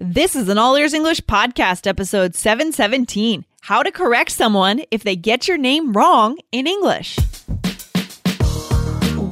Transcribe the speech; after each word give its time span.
This 0.00 0.34
is 0.36 0.48
an 0.48 0.56
All 0.56 0.74
Ears 0.76 0.94
English 0.94 1.20
podcast, 1.20 1.86
episode 1.86 2.34
717 2.34 3.44
How 3.60 3.82
to 3.82 3.92
Correct 3.92 4.30
Someone 4.30 4.80
If 4.90 5.02
They 5.02 5.16
Get 5.16 5.46
Your 5.46 5.58
Name 5.58 5.92
Wrong 5.92 6.38
in 6.50 6.66
English. 6.66 7.18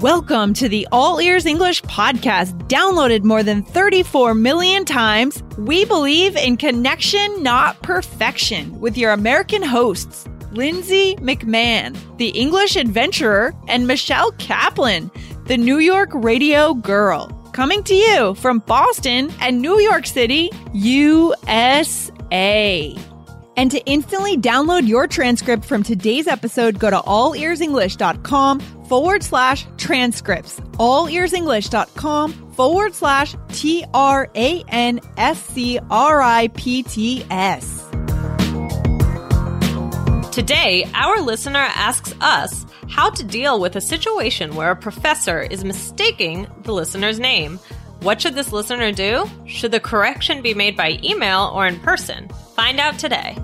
Welcome 0.03 0.53
to 0.53 0.69
the 0.69 0.87
All 0.93 1.19
Ears 1.19 1.47
English 1.47 1.81
podcast, 1.85 2.53
downloaded 2.69 3.25
more 3.25 3.43
than 3.43 3.63
34 3.63 4.35
million 4.35 4.85
times. 4.85 5.43
We 5.57 5.87
believe 5.87 6.37
in 6.37 6.59
connection, 6.59 7.43
not 7.43 7.83
perfection, 7.83 8.79
with 8.81 8.99
your 8.99 9.13
American 9.13 9.63
hosts, 9.63 10.29
Lindsay 10.53 11.17
McMahon, 11.17 11.97
the 12.19 12.29
English 12.39 12.77
adventurer, 12.77 13.55
and 13.67 13.87
Michelle 13.87 14.33
Kaplan, 14.33 15.11
the 15.47 15.57
New 15.57 15.79
York 15.79 16.11
radio 16.13 16.75
girl 16.75 17.40
coming 17.53 17.83
to 17.85 17.95
you 17.95 18.35
from 18.35 18.61
Boston 18.61 19.33
and 19.41 19.61
New 19.61 19.79
York 19.81 20.07
City, 20.07 20.51
USA. 20.73 21.91
And 23.57 23.71
to 23.73 23.85
instantly 23.85 24.39
download 24.39 24.89
your 24.89 25.07
transcript 25.07 25.65
from 25.65 25.83
today's 25.83 26.27
episode, 26.27 26.79
go 26.79 26.89
to 26.89 26.97
allearsenglish.com 26.97 28.61
forward 28.87 29.23
slash 29.23 29.67
transcripts. 29.77 30.61
Allearsenglish.com 30.79 32.53
forward 32.53 32.95
slash 32.95 33.37
T 33.49 33.85
R 33.93 34.31
A 34.35 34.65
N 34.69 35.01
S 35.17 35.45
C 35.45 35.79
R 35.91 36.23
I 36.23 36.49
P 36.49 36.83
T 36.83 37.25
S. 37.31 37.90
Today, 40.41 40.87
our 40.95 41.21
listener 41.21 41.59
asks 41.59 42.15
us 42.23 42.65
how 42.89 43.11
to 43.11 43.23
deal 43.23 43.61
with 43.61 43.77
a 43.77 43.81
situation 43.83 44.55
where 44.55 44.71
a 44.71 44.75
professor 44.75 45.43
is 45.43 45.65
mistaking 45.65 46.47
the 46.63 46.73
listener's 46.73 47.21
name. 47.21 47.59
What 48.01 48.23
should 48.23 48.35
this 48.37 48.51
listener 48.51 48.91
do? 48.91 49.27
Should 49.47 49.73
the 49.73 49.81
correction 49.81 50.41
be 50.41 50.55
made 50.55 50.79
by 50.79 50.99
email 51.05 51.53
or 51.55 51.67
in 51.67 51.79
person? 51.81 52.31
Find 52.57 52.81
out 52.81 52.99
today. 52.99 53.37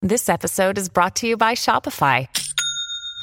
This 0.00 0.30
episode 0.30 0.78
is 0.78 0.88
brought 0.88 1.16
to 1.16 1.26
you 1.28 1.36
by 1.36 1.52
Shopify. 1.52 2.26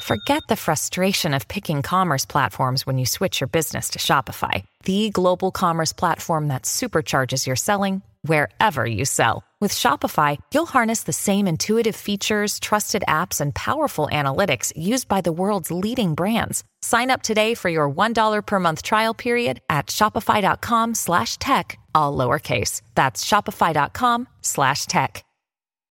Forget 0.04 0.44
the 0.48 0.54
frustration 0.54 1.34
of 1.34 1.48
picking 1.48 1.82
commerce 1.82 2.24
platforms 2.24 2.86
when 2.86 2.98
you 2.98 3.04
switch 3.04 3.40
your 3.40 3.48
business 3.48 3.90
to 3.90 3.98
Shopify, 3.98 4.62
the 4.84 5.10
global 5.10 5.50
commerce 5.50 5.92
platform 5.92 6.46
that 6.48 6.62
supercharges 6.62 7.48
your 7.48 7.56
selling 7.56 8.02
wherever 8.22 8.86
you 8.86 9.04
sell. 9.04 9.44
With 9.60 9.74
Shopify, 9.74 10.38
you'll 10.54 10.64
harness 10.64 11.02
the 11.02 11.12
same 11.12 11.46
intuitive 11.46 11.94
features, 11.94 12.58
trusted 12.58 13.04
apps, 13.06 13.42
and 13.42 13.54
powerful 13.54 14.08
analytics 14.10 14.72
used 14.74 15.06
by 15.06 15.20
the 15.20 15.32
world's 15.32 15.70
leading 15.70 16.14
brands. 16.14 16.64
Sign 16.80 17.10
up 17.10 17.22
today 17.22 17.54
for 17.54 17.68
your 17.68 17.90
$1 17.90 18.46
per 18.46 18.58
month 18.58 18.82
trial 18.82 19.12
period 19.12 19.60
at 19.68 19.88
shopify.com 19.88 20.94
slash 20.94 21.36
tech, 21.36 21.78
all 21.94 22.16
lowercase. 22.16 22.80
That's 22.94 23.22
shopify.com 23.22 24.28
slash 24.40 24.86
tech. 24.86 25.24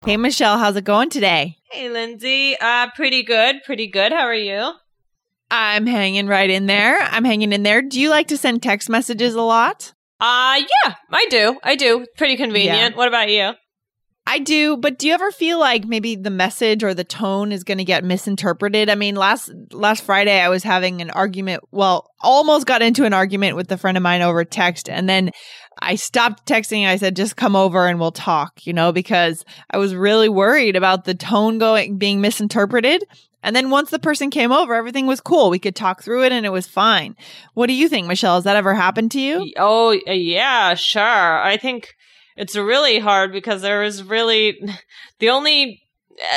Hey, 0.06 0.16
Michelle, 0.16 0.58
how's 0.58 0.76
it 0.76 0.84
going 0.84 1.10
today? 1.10 1.56
Hey, 1.70 1.90
Lindsay. 1.90 2.56
Uh, 2.58 2.88
pretty 2.94 3.22
good. 3.24 3.56
Pretty 3.64 3.88
good. 3.88 4.12
How 4.12 4.26
are 4.26 4.34
you? 4.34 4.72
I'm 5.50 5.86
hanging 5.86 6.26
right 6.26 6.48
in 6.48 6.66
there. 6.66 6.98
I'm 7.00 7.24
hanging 7.24 7.52
in 7.52 7.64
there. 7.64 7.82
Do 7.82 8.00
you 8.00 8.08
like 8.08 8.28
to 8.28 8.36
send 8.36 8.62
text 8.62 8.88
messages 8.88 9.34
a 9.34 9.42
lot? 9.42 9.92
Uh, 10.20 10.60
yeah, 10.84 10.94
I 11.10 11.26
do. 11.30 11.58
I 11.62 11.76
do. 11.76 12.06
Pretty 12.16 12.36
convenient. 12.36 12.96
What 12.96 13.08
about 13.08 13.30
you? 13.30 13.52
I 14.30 14.40
do, 14.40 14.76
but 14.76 14.98
do 14.98 15.06
you 15.08 15.14
ever 15.14 15.32
feel 15.32 15.58
like 15.58 15.86
maybe 15.86 16.14
the 16.14 16.28
message 16.28 16.84
or 16.84 16.92
the 16.92 17.02
tone 17.02 17.50
is 17.50 17.64
going 17.64 17.78
to 17.78 17.84
get 17.84 18.04
misinterpreted? 18.04 18.90
I 18.90 18.94
mean, 18.94 19.14
last 19.14 19.50
last 19.72 20.04
Friday 20.04 20.38
I 20.38 20.50
was 20.50 20.62
having 20.62 21.00
an 21.00 21.08
argument, 21.08 21.62
well, 21.70 22.10
almost 22.20 22.66
got 22.66 22.82
into 22.82 23.06
an 23.06 23.14
argument 23.14 23.56
with 23.56 23.72
a 23.72 23.78
friend 23.78 23.96
of 23.96 24.02
mine 24.02 24.20
over 24.20 24.44
text 24.44 24.90
and 24.90 25.08
then 25.08 25.30
I 25.80 25.94
stopped 25.94 26.46
texting. 26.46 26.86
I 26.86 26.96
said 26.96 27.16
just 27.16 27.36
come 27.36 27.56
over 27.56 27.86
and 27.86 27.98
we'll 27.98 28.12
talk, 28.12 28.66
you 28.66 28.74
know, 28.74 28.92
because 28.92 29.46
I 29.70 29.78
was 29.78 29.94
really 29.94 30.28
worried 30.28 30.76
about 30.76 31.04
the 31.04 31.14
tone 31.14 31.56
going 31.56 31.96
being 31.96 32.20
misinterpreted. 32.20 33.04
And 33.42 33.54
then 33.54 33.70
once 33.70 33.90
the 33.90 33.98
person 33.98 34.30
came 34.30 34.50
over, 34.50 34.74
everything 34.74 35.06
was 35.06 35.20
cool. 35.20 35.48
We 35.50 35.58
could 35.58 35.76
talk 35.76 36.02
through 36.02 36.24
it 36.24 36.32
and 36.32 36.44
it 36.44 36.50
was 36.50 36.66
fine. 36.66 37.16
What 37.54 37.68
do 37.68 37.72
you 37.72 37.88
think, 37.88 38.06
Michelle? 38.06 38.34
Has 38.34 38.44
that 38.44 38.56
ever 38.56 38.74
happened 38.74 39.12
to 39.12 39.20
you? 39.20 39.52
Oh, 39.56 39.92
yeah, 40.06 40.74
sure. 40.74 41.02
I 41.40 41.56
think 41.56 41.94
it's 42.36 42.56
really 42.56 42.98
hard 42.98 43.32
because 43.32 43.62
there 43.62 43.82
is 43.82 44.02
really 44.02 44.58
the 45.20 45.30
only 45.30 45.82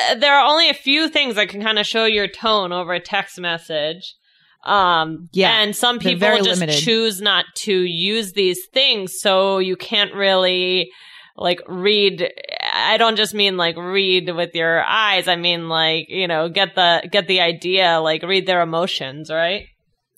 uh, 0.10 0.16
there 0.16 0.36
are 0.36 0.46
only 0.46 0.70
a 0.70 0.76
few 0.76 1.10
things 1.10 1.36
that 1.36 1.50
can 1.50 1.62
kind 1.62 1.80
of 1.80 1.88
show 1.88 2.06
your 2.06 2.28
tone 2.28 2.72
over 2.72 2.94
a 2.94 3.00
text 3.00 3.40
message. 3.40 4.16
Um, 4.64 5.28
Yeah, 5.32 5.60
and 5.60 5.76
some 5.76 5.98
people 5.98 6.38
just 6.38 6.60
limited. 6.60 6.80
choose 6.80 7.20
not 7.20 7.46
to 7.64 7.74
use 7.74 8.34
these 8.34 8.60
things, 8.74 9.20
so 9.20 9.58
you 9.58 9.76
can't 9.76 10.14
really 10.14 10.92
like 11.36 11.62
read. 11.68 12.32
I 12.82 12.98
don't 12.98 13.16
just 13.16 13.34
mean 13.34 13.58
like 13.58 13.78
read 13.78 14.30
with 14.36 14.56
your 14.56 14.84
eyes. 14.84 15.28
I 15.28 15.36
mean 15.36 15.70
like 15.70 16.10
you 16.10 16.28
know 16.28 16.50
get 16.50 16.76
the 16.76 17.08
get 17.12 17.28
the 17.28 17.42
idea, 17.42 18.00
like 18.00 18.24
read 18.24 18.46
their 18.46 18.62
emotions, 18.62 19.30
right? 19.30 19.68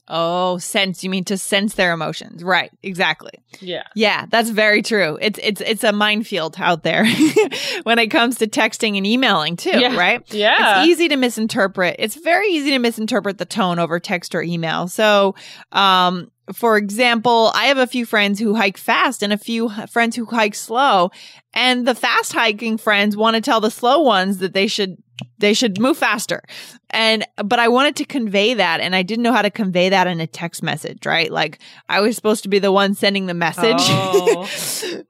Oh, 0.07 0.57
sense. 0.57 1.03
You 1.03 1.09
mean 1.09 1.23
to 1.25 1.37
sense 1.37 1.75
their 1.75 1.93
emotions. 1.93 2.43
Right. 2.43 2.69
Exactly. 2.83 3.31
Yeah. 3.61 3.83
Yeah, 3.95 4.25
that's 4.29 4.49
very 4.49 4.81
true. 4.81 5.17
It's 5.21 5.39
it's 5.41 5.61
it's 5.61 5.83
a 5.83 5.93
minefield 5.93 6.55
out 6.59 6.83
there 6.83 7.05
when 7.83 7.99
it 7.99 8.07
comes 8.07 8.37
to 8.39 8.47
texting 8.47 8.97
and 8.97 9.07
emailing 9.07 9.55
too, 9.55 9.79
Yeah. 9.79 9.95
right? 9.95 10.21
Yeah. 10.33 10.81
It's 10.81 10.89
easy 10.89 11.07
to 11.07 11.15
misinterpret. 11.15 11.95
It's 11.99 12.15
very 12.15 12.47
easy 12.49 12.71
to 12.71 12.79
misinterpret 12.79 13.37
the 13.37 13.45
tone 13.45 13.79
over 13.79 13.99
text 13.99 14.35
or 14.35 14.41
email. 14.41 14.87
So, 14.89 15.35
um 15.71 16.29
for 16.53 16.75
example, 16.75 17.51
I 17.55 17.67
have 17.67 17.77
a 17.77 17.87
few 17.87 18.05
friends 18.05 18.37
who 18.37 18.53
hike 18.55 18.75
fast 18.77 19.23
and 19.23 19.31
a 19.31 19.37
few 19.37 19.69
friends 19.89 20.17
who 20.17 20.25
hike 20.25 20.55
slow, 20.55 21.09
and 21.53 21.87
the 21.87 21.95
fast 21.95 22.33
hiking 22.33 22.77
friends 22.77 23.15
want 23.15 23.35
to 23.35 23.41
tell 23.41 23.61
the 23.61 23.71
slow 23.71 24.01
ones 24.01 24.39
that 24.39 24.53
they 24.53 24.67
should 24.67 24.97
they 25.43 25.53
should 25.53 25.77
move 25.77 25.97
faster. 25.97 26.41
And 26.89 27.25
but 27.43 27.59
I 27.59 27.67
wanted 27.67 27.97
to 27.97 28.05
convey 28.05 28.53
that 28.53 28.79
and 28.79 28.95
I 28.95 29.03
didn't 29.03 29.23
know 29.23 29.33
how 29.33 29.41
to 29.41 29.51
convey 29.51 29.89
that 29.89 30.07
in 30.07 30.21
a 30.21 30.27
text 30.27 30.63
message, 30.63 31.05
right? 31.05 31.29
Like 31.29 31.59
I 31.89 31.99
was 31.99 32.15
supposed 32.15 32.43
to 32.43 32.49
be 32.49 32.59
the 32.59 32.71
one 32.71 32.93
sending 32.93 33.25
the 33.25 33.33
message. 33.33 33.75
Oh. 33.79 34.47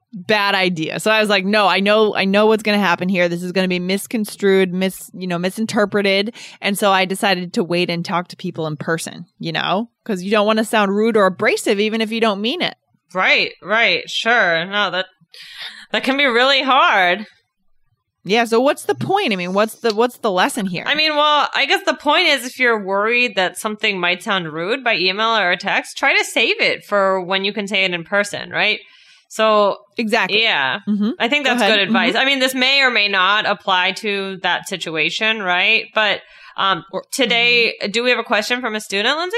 Bad 0.16 0.56
idea. 0.56 1.00
So 1.00 1.10
I 1.10 1.20
was 1.20 1.30
like, 1.30 1.46
no, 1.46 1.68
I 1.68 1.80
know 1.80 2.16
I 2.16 2.26
know 2.26 2.48
what's 2.48 2.64
going 2.64 2.78
to 2.78 2.86
happen 2.86 3.10
here. 3.10 3.30
This 3.30 3.44
is 3.44 3.52
going 3.52 3.64
to 3.64 3.70
be 3.70 3.80
misconstrued, 3.80 4.74
mis, 4.74 5.10
you 5.14 5.28
know, 5.28 5.40
misinterpreted. 5.40 6.36
And 6.62 6.78
so 6.78 6.92
I 6.92 7.06
decided 7.06 7.54
to 7.54 7.64
wait 7.64 7.90
and 7.90 8.04
talk 8.04 8.28
to 8.30 8.36
people 8.36 8.68
in 8.68 8.78
person, 8.78 9.26
you 9.40 9.52
know? 9.52 9.90
Cuz 10.04 10.24
you 10.24 10.32
don't 10.32 10.48
want 10.48 10.60
to 10.60 10.66
sound 10.66 10.92
rude 10.92 11.16
or 11.16 11.26
abrasive 11.26 11.80
even 11.80 12.02
if 12.02 12.12
you 12.12 12.22
don't 12.22 12.42
mean 12.42 12.62
it. 12.62 12.76
Right, 13.14 13.52
right, 13.62 14.10
sure. 14.10 14.66
No, 14.66 14.90
that 14.92 15.06
that 15.92 16.04
can 16.04 16.18
be 16.18 16.26
really 16.26 16.64
hard. 16.64 17.28
Yeah, 18.26 18.46
so 18.46 18.62
what's 18.62 18.84
the 18.84 18.96
point? 18.96 19.34
I 19.34 19.36
mean, 19.36 19.54
what's 19.54 19.76
the 19.76 19.94
what's 19.94 20.18
the 20.20 20.32
lesson 20.32 20.66
here? 20.66 20.86
I 20.88 20.96
mean, 20.96 21.16
well, 21.16 21.50
I 21.54 21.66
guess 21.66 21.84
the 21.86 21.94
point 21.94 22.28
is 22.28 22.46
if 22.46 22.58
you're 22.58 22.82
worried 22.86 23.36
that 23.36 23.58
something 23.58 24.00
might 24.00 24.24
sound 24.24 24.52
rude 24.52 24.84
by 24.84 24.96
email 24.96 25.36
or 25.36 25.52
a 25.52 25.58
text, 25.58 25.98
try 25.98 26.18
to 26.18 26.24
save 26.24 26.62
it 26.62 26.86
for 26.86 27.20
when 27.22 27.44
you 27.44 27.52
can 27.52 27.68
say 27.68 27.84
it 27.84 27.94
in 27.94 28.04
person, 28.06 28.50
right? 28.50 28.80
So, 29.30 29.78
exactly. 29.98 30.42
yeah. 30.44 30.80
Mhm. 30.88 31.14
I 31.20 31.28
think 31.28 31.46
Go 31.46 31.52
that's. 31.52 31.64
Mm-hmm. 31.64 31.72
good 31.74 31.80
advice. 31.80 32.16
I 32.16 32.24
mean, 32.24 32.40
this 32.40 32.54
may 32.56 32.82
or 32.82 32.92
may 32.92 33.08
not 33.10 33.46
apply 33.46 33.94
to 33.94 34.38
that 34.44 34.68
situation, 34.70 35.42
right? 35.42 35.86
But 35.94 36.22
um 36.56 36.86
today, 37.12 37.74
Mm-hmm. 37.82 37.92
do 37.92 38.04
we 38.04 38.12
have 38.12 38.20
a 38.20 38.24
question 38.24 38.62
from 38.62 38.76
a 38.76 38.80
student, 38.80 39.18
Lindsay? 39.18 39.38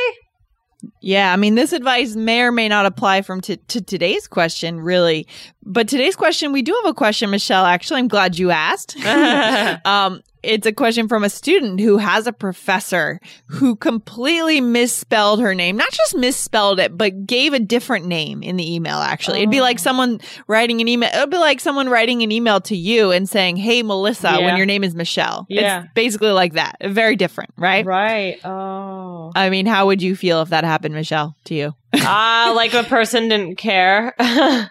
Yeah, 1.02 1.34
I 1.34 1.38
mean, 1.38 1.56
this 1.56 1.74
advice 1.74 2.16
may 2.16 2.42
or 2.42 2.52
may 2.52 2.68
not 2.68 2.86
apply 2.86 3.22
from 3.24 3.42
to 3.42 3.56
to 3.58 3.82
today's 3.82 4.28
question, 4.28 4.80
really. 4.82 5.28
But 5.66 5.88
today's 5.88 6.16
question, 6.16 6.52
we 6.52 6.62
do 6.62 6.80
have 6.84 6.92
a 6.92 6.94
question, 6.94 7.30
Michelle. 7.32 7.66
Actually, 7.66 8.00
I'm 8.00 8.08
glad 8.08 8.38
you 8.38 8.52
asked. 8.52 8.96
um, 9.86 10.22
it's 10.46 10.68
a 10.68 10.72
question 10.72 11.08
from 11.08 11.24
a 11.24 11.30
student 11.30 11.80
who 11.80 11.98
has 11.98 12.28
a 12.28 12.34
professor 12.34 13.20
who 13.48 13.76
completely 13.76 14.62
misspelled 14.62 15.42
her 15.42 15.56
name. 15.56 15.76
Not 15.76 15.92
just 15.92 16.16
misspelled 16.16 16.80
it, 16.80 16.96
but 16.96 17.26
gave 17.26 17.54
a 17.54 17.60
different 17.60 18.06
name 18.06 18.44
in 18.44 18.56
the 18.56 18.76
email, 18.76 18.98
actually. 18.98 19.40
It'd 19.40 19.50
be 19.50 19.62
like 19.62 19.80
someone 19.80 20.22
writing 20.48 20.82
an 20.82 20.88
email. 20.88 21.10
It'd 21.14 21.32
be 21.32 21.38
like 21.38 21.60
someone 21.60 21.90
writing 21.90 22.22
an 22.22 22.32
email 22.32 22.62
to 22.62 22.76
you 22.76 23.12
and 23.12 23.28
saying, 23.28 23.58
Hey, 23.58 23.82
Melissa, 23.82 24.40
when 24.40 24.58
your 24.58 24.66
name 24.66 24.84
is 24.84 24.94
Michelle. 24.94 25.46
Yeah. 25.50 25.84
It's 25.84 25.94
basically 25.94 26.32
like 26.32 26.54
that. 26.54 26.78
Very 26.86 27.16
different, 27.16 27.52
right? 27.58 27.86
Right. 27.86 28.40
Oh. 28.46 29.32
I 29.36 29.50
mean, 29.50 29.66
how 29.66 29.88
would 29.88 30.02
you 30.02 30.16
feel 30.16 30.42
if 30.42 30.50
that 30.50 30.64
happened, 30.64 30.94
Michelle, 30.94 31.36
to 31.46 31.56
you? 31.56 31.74
Ah, 31.96 32.54
like 32.56 32.74
a 32.74 32.84
person 32.84 33.30
didn't 33.30 33.56
care. 33.56 34.14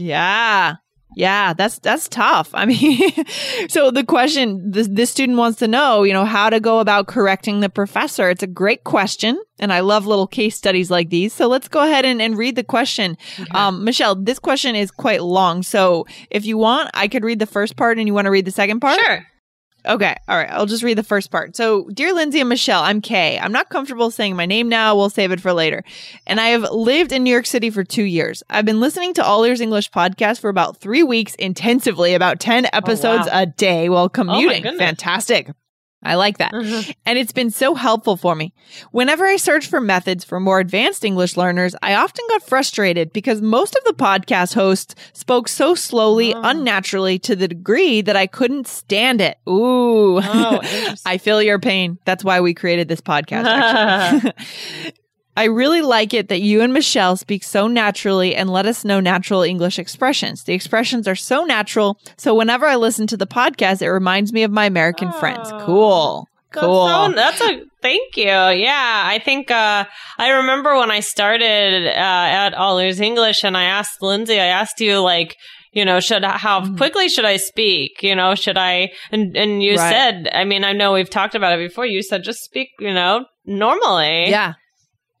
Yeah. 0.00 0.76
Yeah, 1.16 1.54
that's 1.54 1.78
that's 1.80 2.08
tough. 2.08 2.50
I 2.54 2.66
mean, 2.66 3.10
so 3.68 3.90
the 3.90 4.04
question 4.04 4.70
this, 4.70 4.88
this 4.88 5.10
student 5.10 5.38
wants 5.38 5.58
to 5.58 5.68
know, 5.68 6.04
you 6.04 6.12
know, 6.12 6.24
how 6.24 6.50
to 6.50 6.60
go 6.60 6.78
about 6.78 7.08
correcting 7.08 7.60
the 7.60 7.68
professor. 7.68 8.30
It's 8.30 8.42
a 8.42 8.46
great 8.46 8.84
question, 8.84 9.40
and 9.58 9.72
I 9.72 9.80
love 9.80 10.06
little 10.06 10.26
case 10.28 10.56
studies 10.56 10.90
like 10.90 11.10
these. 11.10 11.32
So 11.32 11.48
let's 11.48 11.68
go 11.68 11.82
ahead 11.82 12.04
and, 12.04 12.22
and 12.22 12.38
read 12.38 12.54
the 12.54 12.64
question. 12.64 13.18
Um, 13.50 13.84
Michelle, 13.84 14.14
this 14.14 14.38
question 14.38 14.76
is 14.76 14.90
quite 14.90 15.22
long, 15.22 15.62
so 15.62 16.06
if 16.30 16.46
you 16.46 16.56
want, 16.56 16.90
I 16.94 17.08
could 17.08 17.24
read 17.24 17.40
the 17.40 17.46
first 17.46 17.76
part, 17.76 17.98
and 17.98 18.06
you 18.06 18.14
want 18.14 18.26
to 18.26 18.30
read 18.30 18.44
the 18.44 18.52
second 18.52 18.78
part. 18.78 19.00
Sure. 19.00 19.26
Okay. 19.86 20.14
All 20.28 20.36
right. 20.36 20.50
I'll 20.50 20.66
just 20.66 20.82
read 20.82 20.98
the 20.98 21.02
first 21.02 21.30
part. 21.30 21.56
So, 21.56 21.88
dear 21.88 22.12
Lindsay 22.12 22.40
and 22.40 22.48
Michelle, 22.48 22.82
I'm 22.82 23.00
Kay. 23.00 23.38
I'm 23.38 23.52
not 23.52 23.70
comfortable 23.70 24.10
saying 24.10 24.36
my 24.36 24.46
name 24.46 24.68
now. 24.68 24.96
We'll 24.96 25.10
save 25.10 25.32
it 25.32 25.40
for 25.40 25.52
later. 25.52 25.82
And 26.26 26.40
I 26.40 26.48
have 26.48 26.70
lived 26.70 27.12
in 27.12 27.24
New 27.24 27.30
York 27.30 27.46
City 27.46 27.70
for 27.70 27.84
two 27.84 28.02
years. 28.02 28.42
I've 28.50 28.64
been 28.64 28.80
listening 28.80 29.14
to 29.14 29.24
All 29.24 29.44
Ears 29.44 29.60
English 29.60 29.90
podcast 29.90 30.40
for 30.40 30.50
about 30.50 30.78
three 30.78 31.02
weeks 31.02 31.34
intensively, 31.36 32.14
about 32.14 32.40
10 32.40 32.68
episodes 32.72 33.26
wow. 33.26 33.42
a 33.42 33.46
day 33.46 33.88
while 33.88 34.04
oh, 34.04 34.08
commuting. 34.08 34.62
goodness. 34.62 34.78
Fantastic. 34.78 35.50
I 36.02 36.14
like 36.14 36.38
that. 36.38 36.52
Mm-hmm. 36.52 36.92
And 37.04 37.18
it's 37.18 37.32
been 37.32 37.50
so 37.50 37.74
helpful 37.74 38.16
for 38.16 38.34
me. 38.34 38.54
Whenever 38.90 39.26
I 39.26 39.36
search 39.36 39.66
for 39.66 39.80
methods 39.80 40.24
for 40.24 40.40
more 40.40 40.58
advanced 40.58 41.04
English 41.04 41.36
learners, 41.36 41.76
I 41.82 41.94
often 41.94 42.24
got 42.28 42.42
frustrated 42.42 43.12
because 43.12 43.42
most 43.42 43.76
of 43.76 43.84
the 43.84 43.92
podcast 43.92 44.54
hosts 44.54 44.94
spoke 45.12 45.46
so 45.46 45.74
slowly, 45.74 46.34
oh. 46.34 46.40
unnaturally 46.42 47.18
to 47.20 47.36
the 47.36 47.48
degree 47.48 48.00
that 48.00 48.16
I 48.16 48.26
couldn't 48.26 48.66
stand 48.66 49.20
it. 49.20 49.38
Ooh. 49.48 50.20
Oh. 50.22 50.60
I 51.04 51.18
feel 51.18 51.42
your 51.42 51.58
pain. 51.58 51.98
That's 52.06 52.24
why 52.24 52.40
we 52.40 52.54
created 52.54 52.88
this 52.88 53.02
podcast. 53.02 54.32
I 55.36 55.44
really 55.44 55.80
like 55.80 56.12
it 56.12 56.28
that 56.28 56.40
you 56.40 56.60
and 56.60 56.72
Michelle 56.72 57.16
speak 57.16 57.44
so 57.44 57.66
naturally 57.68 58.34
and 58.34 58.50
let 58.50 58.66
us 58.66 58.84
know 58.84 59.00
natural 59.00 59.42
English 59.42 59.78
expressions. 59.78 60.44
The 60.44 60.52
expressions 60.54 61.06
are 61.08 61.14
so 61.14 61.44
natural. 61.44 61.98
So 62.18 62.34
whenever 62.34 62.66
I 62.66 62.76
listen 62.76 63.06
to 63.08 63.16
the 63.16 63.26
podcast, 63.26 63.80
it 63.80 63.90
reminds 63.90 64.32
me 64.32 64.42
of 64.42 64.50
my 64.50 64.64
American 64.66 65.12
friends. 65.12 65.50
Cool. 65.60 66.26
Cool. 66.52 66.88
so- 66.88 67.12
That's, 67.14 67.40
a 67.40 67.62
thank 67.80 68.16
you. 68.16 68.24
Yeah, 68.26 69.02
I 69.06 69.20
think 69.24 69.52
uh, 69.52 69.84
I 70.18 70.28
remember 70.30 70.76
when 70.76 70.90
I 70.90 70.98
started 70.98 71.86
uh, 71.86 71.90
at 71.94 72.54
All 72.54 72.78
Ears 72.78 73.00
English, 73.00 73.44
and 73.44 73.56
I 73.56 73.64
asked 73.64 74.02
Lindsay. 74.02 74.38
I 74.40 74.46
asked 74.46 74.80
you 74.80 74.98
like, 74.98 75.36
you 75.72 75.84
know, 75.84 76.00
should 76.00 76.24
how 76.24 76.62
Mm-hmm. 76.62 76.76
quickly 76.76 77.08
should 77.08 77.24
I 77.24 77.36
speak? 77.36 78.02
You 78.02 78.16
know, 78.16 78.34
should 78.34 78.58
I? 78.58 78.90
And 79.12 79.36
and 79.36 79.62
you 79.62 79.76
Right. 79.76 79.90
said, 79.92 80.28
I 80.34 80.44
mean, 80.44 80.64
I 80.64 80.72
know 80.72 80.92
we've 80.92 81.08
talked 81.08 81.36
about 81.36 81.56
it 81.56 81.68
before. 81.68 81.86
You 81.86 82.02
said 82.02 82.24
just 82.24 82.40
speak, 82.42 82.70
you 82.80 82.92
know, 82.92 83.26
normally. 83.46 84.28
yeah. 84.30 84.54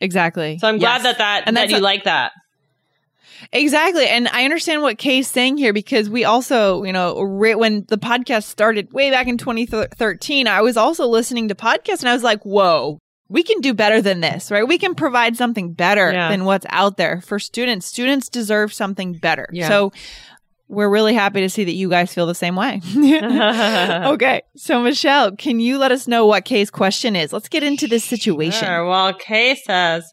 Exactly. 0.00 0.58
So 0.58 0.68
I'm 0.68 0.78
glad 0.78 0.96
Yes. 0.96 1.02
that 1.04 1.18
that 1.18 1.42
And 1.46 1.56
that 1.56 1.70
you 1.70 1.76
a- 1.76 1.80
like 1.80 2.04
that. 2.04 2.32
Exactly. 3.52 4.06
And 4.06 4.28
I 4.28 4.44
understand 4.44 4.82
what 4.82 4.98
Kay's 4.98 5.26
saying 5.26 5.56
here 5.56 5.72
because 5.72 6.10
we 6.10 6.24
also, 6.24 6.84
you 6.84 6.92
know, 6.92 7.22
right 7.22 7.58
when 7.58 7.84
the 7.88 7.96
podcast 7.96 8.44
started 8.44 8.92
way 8.92 9.10
back 9.10 9.26
in 9.28 9.38
2013, 9.38 10.46
I 10.46 10.60
was 10.60 10.76
also 10.76 11.06
listening 11.06 11.48
to 11.48 11.54
podcasts 11.54 12.00
and 12.00 12.08
I 12.10 12.12
was 12.12 12.22
like, 12.22 12.42
whoa, 12.44 12.98
we 13.28 13.42
can 13.42 13.60
do 13.60 13.72
better 13.72 14.02
than 14.02 14.20
this, 14.20 14.50
right? 14.50 14.66
We 14.68 14.76
can 14.76 14.94
provide 14.94 15.36
something 15.36 15.72
better 15.72 16.12
Yeah. 16.12 16.28
than 16.28 16.44
what's 16.44 16.66
out 16.68 16.96
there 16.98 17.20
for 17.22 17.38
students. 17.38 17.86
Students 17.86 18.28
deserve 18.28 18.74
something 18.74 19.14
better. 19.14 19.48
Yeah. 19.52 19.68
So 19.68 19.92
we're 20.70 20.88
really 20.88 21.14
happy 21.14 21.40
to 21.40 21.50
see 21.50 21.64
that 21.64 21.74
you 21.74 21.90
guys 21.90 22.14
feel 22.14 22.26
the 22.26 22.34
same 22.34 22.54
way. 22.54 22.80
okay. 22.96 24.42
So, 24.56 24.80
Michelle, 24.80 25.34
can 25.34 25.58
you 25.58 25.78
let 25.78 25.90
us 25.90 26.06
know 26.06 26.24
what 26.26 26.44
Kay's 26.44 26.70
question 26.70 27.16
is? 27.16 27.32
Let's 27.32 27.48
get 27.48 27.62
into 27.62 27.88
this 27.88 28.04
situation. 28.04 28.66
Sure. 28.66 28.86
Well, 28.86 29.12
Kay 29.14 29.56
says, 29.56 30.10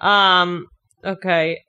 um, 0.00 0.66
okay. 1.04 1.62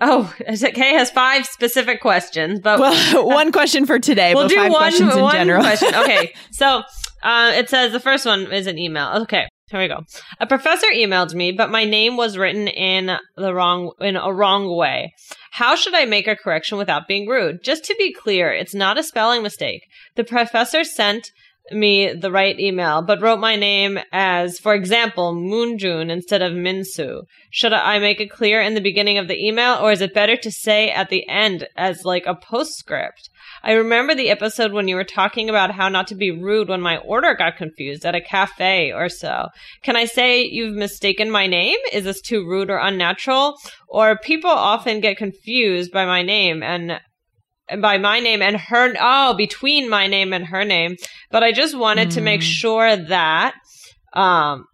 Oh, 0.00 0.32
Kay 0.46 0.94
has 0.94 1.10
five 1.10 1.46
specific 1.46 2.00
questions, 2.00 2.60
but 2.60 2.78
Well, 2.78 3.26
one 3.26 3.50
question 3.50 3.86
for 3.86 3.98
today, 3.98 4.34
we'll 4.34 4.44
but 4.44 4.48
do 4.50 4.56
five 4.56 4.70
one, 4.72 4.80
questions 4.80 5.14
in 5.14 5.22
one 5.22 5.32
general. 5.34 5.62
question. 5.62 5.94
Okay. 5.94 6.34
So 6.52 6.82
uh, 7.22 7.52
it 7.54 7.70
says 7.70 7.92
the 7.92 8.00
first 8.00 8.26
one 8.26 8.52
is 8.52 8.66
an 8.66 8.78
email. 8.78 9.22
Okay. 9.22 9.48
Here 9.70 9.80
we 9.80 9.86
go. 9.86 10.04
A 10.40 10.48
professor 10.48 10.88
emailed 10.88 11.32
me, 11.32 11.52
but 11.52 11.70
my 11.70 11.84
name 11.84 12.16
was 12.16 12.36
written 12.36 12.66
in 12.66 13.16
the 13.36 13.54
wrong 13.54 13.92
in 14.00 14.16
a 14.16 14.32
wrong 14.32 14.74
way. 14.76 15.14
How 15.52 15.76
should 15.76 15.94
I 15.94 16.06
make 16.06 16.26
a 16.26 16.34
correction 16.34 16.76
without 16.76 17.06
being 17.06 17.28
rude? 17.28 17.62
Just 17.62 17.84
to 17.84 17.94
be 17.96 18.12
clear, 18.12 18.52
it's 18.52 18.74
not 18.74 18.98
a 18.98 19.04
spelling 19.04 19.44
mistake. 19.44 19.86
The 20.16 20.24
professor 20.24 20.82
sent 20.82 21.30
me 21.70 22.12
the 22.12 22.30
right 22.30 22.58
email, 22.58 23.02
but 23.02 23.20
wrote 23.20 23.38
my 23.40 23.56
name 23.56 23.98
as, 24.12 24.58
for 24.58 24.74
example, 24.74 25.34
Moonjun 25.34 26.10
instead 26.10 26.42
of 26.42 26.52
Minsu. 26.52 27.22
Should 27.50 27.72
I 27.72 27.98
make 27.98 28.20
it 28.20 28.30
clear 28.30 28.60
in 28.60 28.74
the 28.74 28.80
beginning 28.80 29.18
of 29.18 29.28
the 29.28 29.38
email, 29.38 29.78
or 29.80 29.92
is 29.92 30.00
it 30.00 30.14
better 30.14 30.36
to 30.36 30.50
say 30.50 30.90
at 30.90 31.10
the 31.10 31.28
end 31.28 31.68
as 31.76 32.04
like 32.04 32.26
a 32.26 32.34
postscript? 32.34 33.30
I 33.62 33.72
remember 33.72 34.14
the 34.14 34.30
episode 34.30 34.72
when 34.72 34.88
you 34.88 34.96
were 34.96 35.04
talking 35.04 35.48
about 35.48 35.72
how 35.72 35.88
not 35.88 36.06
to 36.08 36.14
be 36.14 36.30
rude 36.30 36.68
when 36.68 36.80
my 36.80 36.96
order 36.98 37.34
got 37.34 37.56
confused 37.56 38.04
at 38.04 38.14
a 38.14 38.20
cafe 38.20 38.92
or 38.92 39.08
so. 39.08 39.48
Can 39.82 39.96
I 39.96 40.04
say 40.06 40.44
you've 40.44 40.74
mistaken 40.74 41.30
my 41.30 41.46
name? 41.46 41.78
Is 41.92 42.04
this 42.04 42.20
too 42.20 42.46
rude 42.46 42.70
or 42.70 42.78
unnatural? 42.78 43.56
Or 43.88 44.18
people 44.18 44.50
often 44.50 45.00
get 45.00 45.18
confused 45.18 45.92
by 45.92 46.06
my 46.06 46.22
name 46.22 46.62
and 46.62 47.00
and 47.70 47.80
by 47.82 47.98
my 47.98 48.18
name 48.20 48.42
and 48.42 48.56
her 48.56 48.94
oh 49.00 49.34
between 49.34 49.88
my 49.88 50.06
name 50.06 50.32
and 50.32 50.46
her 50.46 50.64
name 50.64 50.96
but 51.30 51.42
i 51.42 51.52
just 51.52 51.76
wanted 51.76 52.10
to 52.10 52.20
make 52.20 52.40
Mm. 52.40 52.44
sure 52.44 52.96
that 52.96 53.54
um 54.14 54.64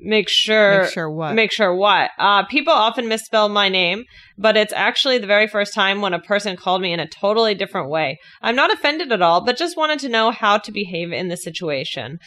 make 0.00 0.28
sure 0.28 0.82
Make 0.82 0.92
sure 0.92 1.10
what? 1.10 1.34
make 1.34 1.52
sure 1.52 1.74
what 1.74 2.10
uh 2.18 2.44
people 2.46 2.72
often 2.72 3.08
misspell 3.08 3.48
my 3.48 3.68
name 3.68 4.04
but 4.36 4.56
it's 4.56 4.72
actually 4.72 5.18
the 5.18 5.26
very 5.26 5.48
first 5.48 5.74
time 5.74 6.00
when 6.00 6.14
a 6.14 6.20
person 6.20 6.56
called 6.56 6.80
me 6.82 6.92
in 6.92 7.00
a 7.00 7.08
totally 7.08 7.54
different 7.54 7.90
way 7.90 8.18
i'm 8.42 8.54
not 8.54 8.72
offended 8.72 9.10
at 9.10 9.22
all 9.22 9.44
but 9.44 9.56
just 9.56 9.76
wanted 9.76 9.98
to 9.98 10.08
know 10.08 10.30
how 10.30 10.56
to 10.58 10.70
behave 10.70 11.12
in 11.12 11.28
the 11.28 11.36
situation 11.36 12.18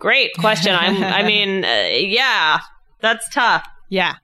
great 0.00 0.30
question 0.38 0.74
i'm 0.74 1.02
i 1.04 1.22
mean 1.32 1.64
uh, 1.64 1.88
yeah 1.92 2.58
that's 3.00 3.28
tough 3.28 3.64
Yeah. 3.88 4.14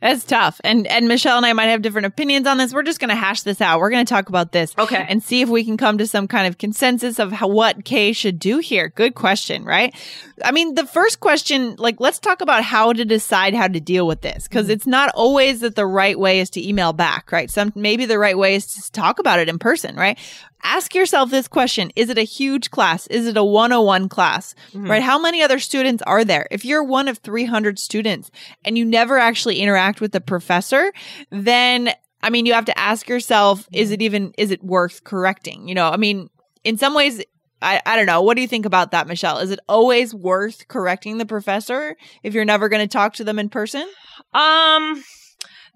That's 0.00 0.24
tough. 0.24 0.60
And 0.64 0.86
and 0.86 1.08
Michelle 1.08 1.36
and 1.36 1.44
I 1.44 1.52
might 1.52 1.66
have 1.66 1.82
different 1.82 2.06
opinions 2.06 2.46
on 2.46 2.56
this. 2.56 2.72
We're 2.72 2.82
just 2.82 3.00
going 3.00 3.10
to 3.10 3.14
hash 3.14 3.42
this 3.42 3.60
out. 3.60 3.80
We're 3.80 3.90
going 3.90 4.04
to 4.04 4.08
talk 4.08 4.30
about 4.30 4.52
this. 4.52 4.74
Okay. 4.78 5.04
And 5.08 5.22
see 5.22 5.42
if 5.42 5.48
we 5.48 5.62
can 5.62 5.76
come 5.76 5.98
to 5.98 6.06
some 6.06 6.26
kind 6.26 6.46
of 6.46 6.56
consensus 6.56 7.18
of 7.18 7.32
how, 7.32 7.48
what 7.48 7.84
Kay 7.84 8.12
should 8.12 8.38
do 8.38 8.58
here. 8.58 8.88
Good 8.88 9.14
question, 9.14 9.64
right? 9.64 9.94
I 10.42 10.52
mean, 10.52 10.74
the 10.74 10.86
first 10.86 11.20
question, 11.20 11.76
like, 11.76 12.00
let's 12.00 12.18
talk 12.18 12.40
about 12.40 12.64
how 12.64 12.94
to 12.94 13.04
decide 13.04 13.54
how 13.54 13.68
to 13.68 13.78
deal 13.78 14.06
with 14.06 14.22
this 14.22 14.48
because 14.48 14.64
mm-hmm. 14.64 14.72
it's 14.72 14.86
not 14.86 15.10
always 15.14 15.60
that 15.60 15.74
the 15.76 15.86
right 15.86 16.18
way 16.18 16.40
is 16.40 16.48
to 16.50 16.66
email 16.66 16.94
back, 16.94 17.30
right? 17.30 17.50
Some 17.50 17.72
maybe 17.74 18.06
the 18.06 18.18
right 18.18 18.38
way 18.38 18.54
is 18.54 18.66
to 18.74 18.92
talk 18.92 19.18
about 19.18 19.38
it 19.38 19.50
in 19.50 19.58
person, 19.58 19.96
right? 19.96 20.18
Ask 20.62 20.94
yourself 20.94 21.30
this 21.30 21.48
question. 21.48 21.90
Is 21.96 22.10
it 22.10 22.18
a 22.18 22.22
huge 22.22 22.70
class? 22.70 23.06
Is 23.08 23.26
it 23.26 23.36
a 23.36 23.44
101 23.44 24.08
class? 24.08 24.54
Right? 24.88 25.02
How 25.02 25.18
many 25.18 25.42
other 25.42 25.58
students 25.58 26.02
are 26.06 26.24
there? 26.24 26.46
If 26.50 26.64
you're 26.64 26.84
one 26.84 27.08
of 27.08 27.18
300 27.18 27.78
students 27.78 28.30
and 28.64 28.76
you 28.76 28.84
never 28.84 29.18
actually 29.18 29.60
interact 29.60 30.00
with 30.00 30.12
the 30.12 30.20
professor, 30.20 30.92
then 31.30 31.92
I 32.22 32.30
mean, 32.30 32.46
you 32.46 32.52
have 32.52 32.66
to 32.66 32.78
ask 32.78 33.08
yourself, 33.08 33.66
is 33.72 33.90
it 33.90 34.02
even, 34.02 34.34
is 34.36 34.50
it 34.50 34.62
worth 34.62 35.04
correcting? 35.04 35.68
You 35.68 35.74
know, 35.74 35.88
I 35.88 35.96
mean, 35.96 36.28
in 36.64 36.76
some 36.76 36.94
ways, 36.94 37.22
I, 37.62 37.80
I 37.84 37.96
don't 37.96 38.06
know. 38.06 38.22
What 38.22 38.36
do 38.36 38.42
you 38.42 38.48
think 38.48 38.66
about 38.66 38.90
that, 38.90 39.06
Michelle? 39.06 39.38
Is 39.38 39.50
it 39.50 39.60
always 39.68 40.14
worth 40.14 40.68
correcting 40.68 41.18
the 41.18 41.26
professor 41.26 41.96
if 42.22 42.34
you're 42.34 42.44
never 42.44 42.68
going 42.68 42.86
to 42.86 42.92
talk 42.92 43.14
to 43.14 43.24
them 43.24 43.38
in 43.38 43.48
person? 43.48 43.86
Um, 44.34 45.02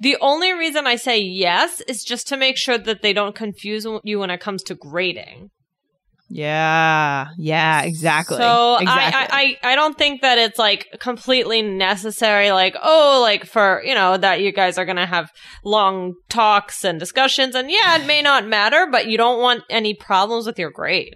the 0.01 0.17
only 0.21 0.53
reason 0.53 0.87
I 0.87 0.97
say 0.97 1.19
yes 1.21 1.81
is 1.83 2.05
just 2.05 2.29
to 2.29 2.37
make 2.37 2.57
sure 2.57 2.79
that 2.79 3.03
they 3.03 3.13
don't 3.13 3.35
confuse 3.35 3.87
you 4.03 4.19
when 4.19 4.31
it 4.31 4.41
comes 4.41 4.63
to 4.65 4.75
grading. 4.75 5.51
Yeah. 6.29 7.29
Yeah, 7.37 7.83
exactly. 7.83 8.39
So 8.39 8.79
exactly. 8.79 9.29
I, 9.31 9.57
I, 9.63 9.73
I 9.73 9.77
don't 9.77 9.97
think 9.97 10.23
that 10.23 10.39
it's 10.39 10.59
like 10.59 10.89
completely 10.99 11.63
necessary, 11.63 12.51
like, 12.51 12.75
oh, 12.83 13.21
like 13.23 13.45
for, 13.47 13.83
you 13.85 13.95
know, 13.95 14.17
that 14.17 14.41
you 14.41 14.51
guys 14.51 14.79
are 14.79 14.85
going 14.85 14.97
to 14.97 15.07
have 15.07 15.31
long 15.65 16.15
talks 16.29 16.83
and 16.83 16.99
discussions. 16.99 17.55
And 17.55 17.71
yeah, 17.71 18.01
it 18.01 18.07
may 18.07 18.23
not 18.23 18.47
matter, 18.47 18.89
but 18.91 19.07
you 19.07 19.17
don't 19.17 19.41
want 19.41 19.65
any 19.71 19.95
problems 19.95 20.47
with 20.47 20.59
your 20.59 20.71
grade. 20.71 21.15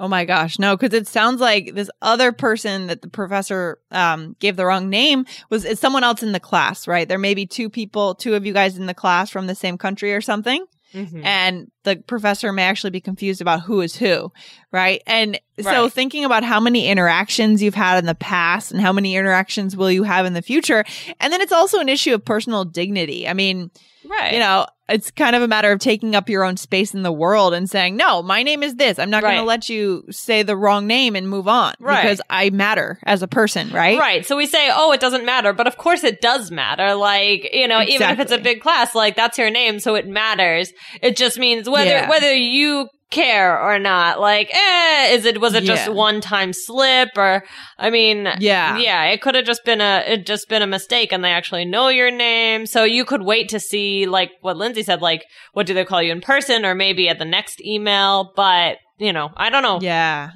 Oh 0.00 0.08
my 0.08 0.24
gosh, 0.24 0.58
no, 0.58 0.76
because 0.76 0.94
it 0.94 1.08
sounds 1.08 1.40
like 1.40 1.74
this 1.74 1.90
other 2.00 2.30
person 2.30 2.86
that 2.86 3.02
the 3.02 3.08
professor 3.08 3.80
um, 3.90 4.36
gave 4.38 4.54
the 4.56 4.64
wrong 4.64 4.88
name 4.88 5.26
was 5.50 5.64
is 5.64 5.80
someone 5.80 6.04
else 6.04 6.22
in 6.22 6.32
the 6.32 6.40
class, 6.40 6.86
right? 6.86 7.08
There 7.08 7.18
may 7.18 7.34
be 7.34 7.46
two 7.46 7.68
people, 7.68 8.14
two 8.14 8.34
of 8.34 8.46
you 8.46 8.52
guys 8.52 8.78
in 8.78 8.86
the 8.86 8.94
class 8.94 9.28
from 9.28 9.48
the 9.48 9.54
same 9.56 9.76
country 9.76 10.14
or 10.14 10.20
something, 10.20 10.64
Mm-hmm. 10.94 11.22
and 11.22 11.70
the 11.82 11.96
professor 11.96 12.50
may 12.50 12.62
actually 12.62 12.88
be 12.92 13.00
confused 13.02 13.42
about 13.42 13.60
who 13.60 13.82
is 13.82 13.94
who, 13.94 14.32
right? 14.72 15.02
And 15.06 15.38
so 15.60 15.90
thinking 15.90 16.24
about 16.24 16.44
how 16.44 16.60
many 16.60 16.88
interactions 16.88 17.62
you've 17.62 17.74
had 17.74 17.98
in 17.98 18.06
the 18.06 18.14
past 18.14 18.72
and 18.72 18.80
how 18.80 18.94
many 18.94 19.14
interactions 19.14 19.76
will 19.76 19.90
you 19.90 20.04
have 20.04 20.24
in 20.24 20.32
the 20.32 20.40
future, 20.40 20.86
and 21.20 21.30
then 21.30 21.42
it's 21.42 21.52
also 21.52 21.78
an 21.80 21.90
issue 21.90 22.14
of 22.14 22.24
personal 22.24 22.64
dignity. 22.64 23.28
I 23.28 23.34
mean, 23.34 23.70
Right. 24.08 24.32
you 24.32 24.38
know, 24.38 24.66
it's 24.88 25.10
kind 25.10 25.36
of 25.36 25.42
a 25.42 25.48
matter 25.48 25.70
of 25.70 25.80
taking 25.80 26.14
up 26.14 26.30
your 26.30 26.44
own 26.44 26.56
space 26.56 26.94
in 26.94 27.02
the 27.02 27.12
world 27.12 27.52
and 27.52 27.68
saying, 27.68 27.96
no, 27.96 28.22
my 28.22 28.42
name 28.42 28.62
is 28.62 28.76
this. 28.76 28.98
I'm 28.98 29.10
not 29.10 29.22
going 29.22 29.36
to 29.36 29.42
let 29.42 29.68
you 29.68 30.04
say 30.10 30.42
the 30.42 30.56
wrong 30.56 30.86
name 30.86 31.14
and 31.14 31.28
move 31.28 31.46
on 31.46 31.74
Right. 31.78 32.00
because 32.02 32.22
I 32.30 32.48
matter 32.50 32.98
as 33.04 33.22
a 33.22 33.28
person, 33.28 33.68
right? 33.70 33.98
Right. 33.98 34.24
So 34.24 34.34
we 34.36 34.46
say, 34.46 34.70
oh, 34.72 34.92
it 34.92 35.00
doesn't 35.00 35.26
matter, 35.26 35.52
but 35.52 35.66
of 35.66 35.76
course 35.76 36.04
it 36.04 36.22
does 36.22 36.50
matter. 36.50 36.94
Like, 36.94 37.50
you 37.52 37.68
know, 37.68 37.82
even 37.82 38.08
if 38.10 38.18
it's 38.18 38.32
a 38.32 38.38
big 38.38 38.62
class, 38.62 38.94
like 38.94 39.14
that's 39.14 39.36
your 39.36 39.50
name, 39.50 39.78
so 39.78 39.94
it 39.94 40.08
matters. 40.08 40.72
It 41.02 41.16
just 41.18 41.38
means 41.38 41.68
whether 41.68 41.90
Yeah. 41.90 42.08
whether 42.08 42.32
you 42.34 42.88
care 43.10 43.60
or 43.60 43.78
not. 43.78 44.20
Like, 44.20 44.50
eh, 44.54 45.14
is 45.14 45.24
it 45.24 45.40
was 45.40 45.54
it 45.54 45.64
just 45.64 45.90
one 45.90 46.20
time 46.20 46.52
slip 46.52 47.10
or 47.16 47.44
I 47.78 47.90
mean 47.90 48.28
Yeah. 48.38 48.78
Yeah, 48.78 49.04
it 49.04 49.22
could 49.22 49.34
have 49.34 49.44
just 49.44 49.64
been 49.64 49.80
a 49.80 50.04
it 50.06 50.26
just 50.26 50.48
been 50.48 50.62
a 50.62 50.66
mistake 50.66 51.12
and 51.12 51.24
they 51.24 51.30
actually 51.30 51.64
know 51.64 51.88
your 51.88 52.10
name. 52.10 52.66
So 52.66 52.84
you 52.84 53.04
could 53.04 53.22
wait 53.22 53.48
to 53.50 53.60
see 53.60 54.06
like 54.06 54.30
what 54.40 54.56
Lindsay 54.56 54.82
said, 54.82 55.00
like 55.00 55.24
what 55.52 55.66
do 55.66 55.74
they 55.74 55.84
call 55.84 56.02
you 56.02 56.12
in 56.12 56.20
person 56.20 56.64
or 56.64 56.74
maybe 56.74 57.08
at 57.08 57.18
the 57.18 57.24
next 57.24 57.60
email, 57.60 58.32
but 58.36 58.78
you 58.98 59.12
know, 59.12 59.30
I 59.36 59.50
don't 59.50 59.62
know. 59.62 59.78
Yeah. 59.80 60.32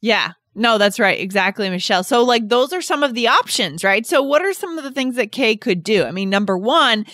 Yeah. 0.00 0.32
No, 0.54 0.76
that's 0.76 1.00
right. 1.00 1.18
Exactly, 1.18 1.70
Michelle. 1.70 2.04
So, 2.04 2.22
like, 2.22 2.48
those 2.48 2.74
are 2.74 2.82
some 2.82 3.02
of 3.02 3.14
the 3.14 3.28
options, 3.28 3.82
right? 3.82 4.04
So, 4.04 4.22
what 4.22 4.42
are 4.42 4.52
some 4.52 4.76
of 4.76 4.84
the 4.84 4.90
things 4.90 5.16
that 5.16 5.32
Kay 5.32 5.56
could 5.56 5.82
do? 5.82 6.04
I 6.04 6.10
mean, 6.10 6.28
number 6.28 6.58
one, 6.58 7.06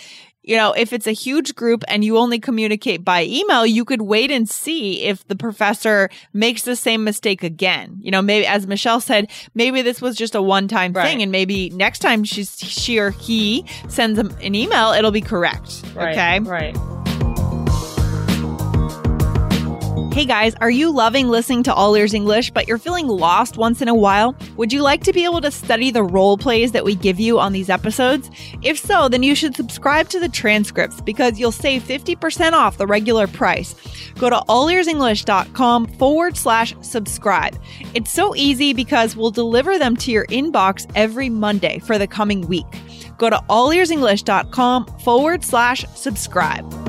you 0.49 0.57
know, 0.57 0.73
if 0.73 0.93
it's 0.93 1.05
a 1.05 1.11
huge 1.11 1.53
group 1.53 1.83
and 1.87 2.03
you 2.03 2.17
only 2.17 2.39
communicate 2.39 3.05
by 3.05 3.23
email, 3.23 3.67
you 3.67 3.85
could 3.85 4.01
wait 4.01 4.31
and 4.31 4.49
see 4.49 5.03
if 5.03 5.25
the 5.27 5.35
professor 5.35 6.09
makes 6.33 6.63
the 6.63 6.75
same 6.75 7.03
mistake 7.03 7.43
again. 7.43 7.99
You 8.01 8.09
know, 8.09 8.23
maybe 8.23 8.47
as 8.47 8.65
Michelle 8.65 8.99
said, 8.99 9.29
maybe 9.53 9.83
this 9.83 10.01
was 10.01 10.15
just 10.15 10.33
a 10.33 10.41
one-time 10.41 10.93
Right. 10.93 11.03
thing 11.05 11.21
and 11.21 11.31
maybe 11.31 11.69
next 11.69 11.99
time 11.99 12.23
she's 12.23 12.57
she 12.57 12.97
or 12.97 13.11
he 13.11 13.63
sends 13.89 14.17
an 14.17 14.55
email, 14.55 14.91
it'll 14.91 15.11
be 15.11 15.21
correct. 15.21 15.83
Okay? 15.95 16.39
Right. 16.39 16.75
Hey 20.11 20.25
guys, 20.25 20.55
are 20.55 20.71
you 20.71 20.91
loving 20.91 21.29
listening 21.29 21.61
to 21.63 21.73
All 21.73 21.95
Ears 21.95 22.15
English, 22.15 22.49
but 22.49 22.67
you're 22.67 22.79
feeling 22.79 23.07
lost 23.07 23.57
once 23.57 23.79
in 23.79 23.87
a 23.87 23.93
while? 23.93 24.35
Would 24.57 24.73
you 24.73 24.81
like 24.81 25.03
to 25.03 25.13
be 25.13 25.23
able 25.23 25.39
to 25.41 25.51
study 25.51 25.91
the 25.91 26.03
role 26.03 26.35
plays 26.35 26.71
that 26.71 26.83
we 26.83 26.95
give 26.95 27.19
you 27.19 27.39
on 27.39 27.53
these 27.53 27.69
episodes? 27.69 28.29
If 28.63 28.79
so, 28.79 29.07
then 29.07 29.21
you 29.21 29.35
should 29.35 29.55
subscribe 29.55 30.09
to 30.09 30.19
the 30.19 30.27
transcripts 30.27 30.99
because 30.99 31.39
you'll 31.39 31.51
save 31.51 31.83
50% 31.83 32.53
off 32.53 32.79
the 32.79 32.87
regular 32.87 33.27
price. 33.27 33.75
Go 34.15 34.31
to 34.31 34.37
allearsenglish.com 34.49 35.87
forward 35.87 36.35
slash 36.35 36.75
subscribe. 36.81 37.57
It's 37.93 38.11
so 38.11 38.35
easy 38.35 38.73
because 38.73 39.15
we'll 39.15 39.31
deliver 39.31 39.77
them 39.77 39.95
to 39.97 40.11
your 40.11 40.25
inbox 40.25 40.89
every 40.95 41.29
Monday 41.29 41.77
for 41.79 41.99
the 41.99 42.07
coming 42.07 42.47
week. 42.47 42.65
Go 43.19 43.29
to 43.29 43.37
allearsenglish.com 43.47 44.87
forward 45.01 45.43
slash 45.45 45.85
subscribe. 45.93 46.88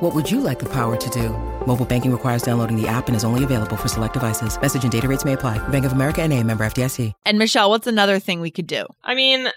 What 0.00 0.14
would 0.14 0.30
you 0.30 0.40
like 0.40 0.58
the 0.58 0.68
power 0.68 0.96
to 0.96 1.10
do? 1.10 1.30
Mobile 1.66 1.84
banking 1.86 2.12
requires 2.12 2.42
downloading 2.42 2.80
the 2.80 2.86
app 2.86 3.08
and 3.08 3.16
is 3.16 3.24
only 3.24 3.42
available 3.44 3.76
for 3.76 3.88
select 3.88 4.14
devices. 4.14 4.60
Message 4.60 4.82
and 4.82 4.92
data 4.92 5.08
rates 5.08 5.24
may 5.24 5.32
apply. 5.32 5.58
Bank 5.68 5.84
of 5.84 5.92
America 5.92 6.22
and 6.22 6.32
a 6.32 6.42
member 6.42 6.64
FDIC. 6.64 7.12
And 7.24 7.38
Michelle, 7.38 7.70
what's 7.70 7.86
another 7.86 8.18
thing 8.18 8.40
we 8.40 8.50
could 8.50 8.66
do? 8.66 8.86
I 9.02 9.14
mean, 9.14 9.48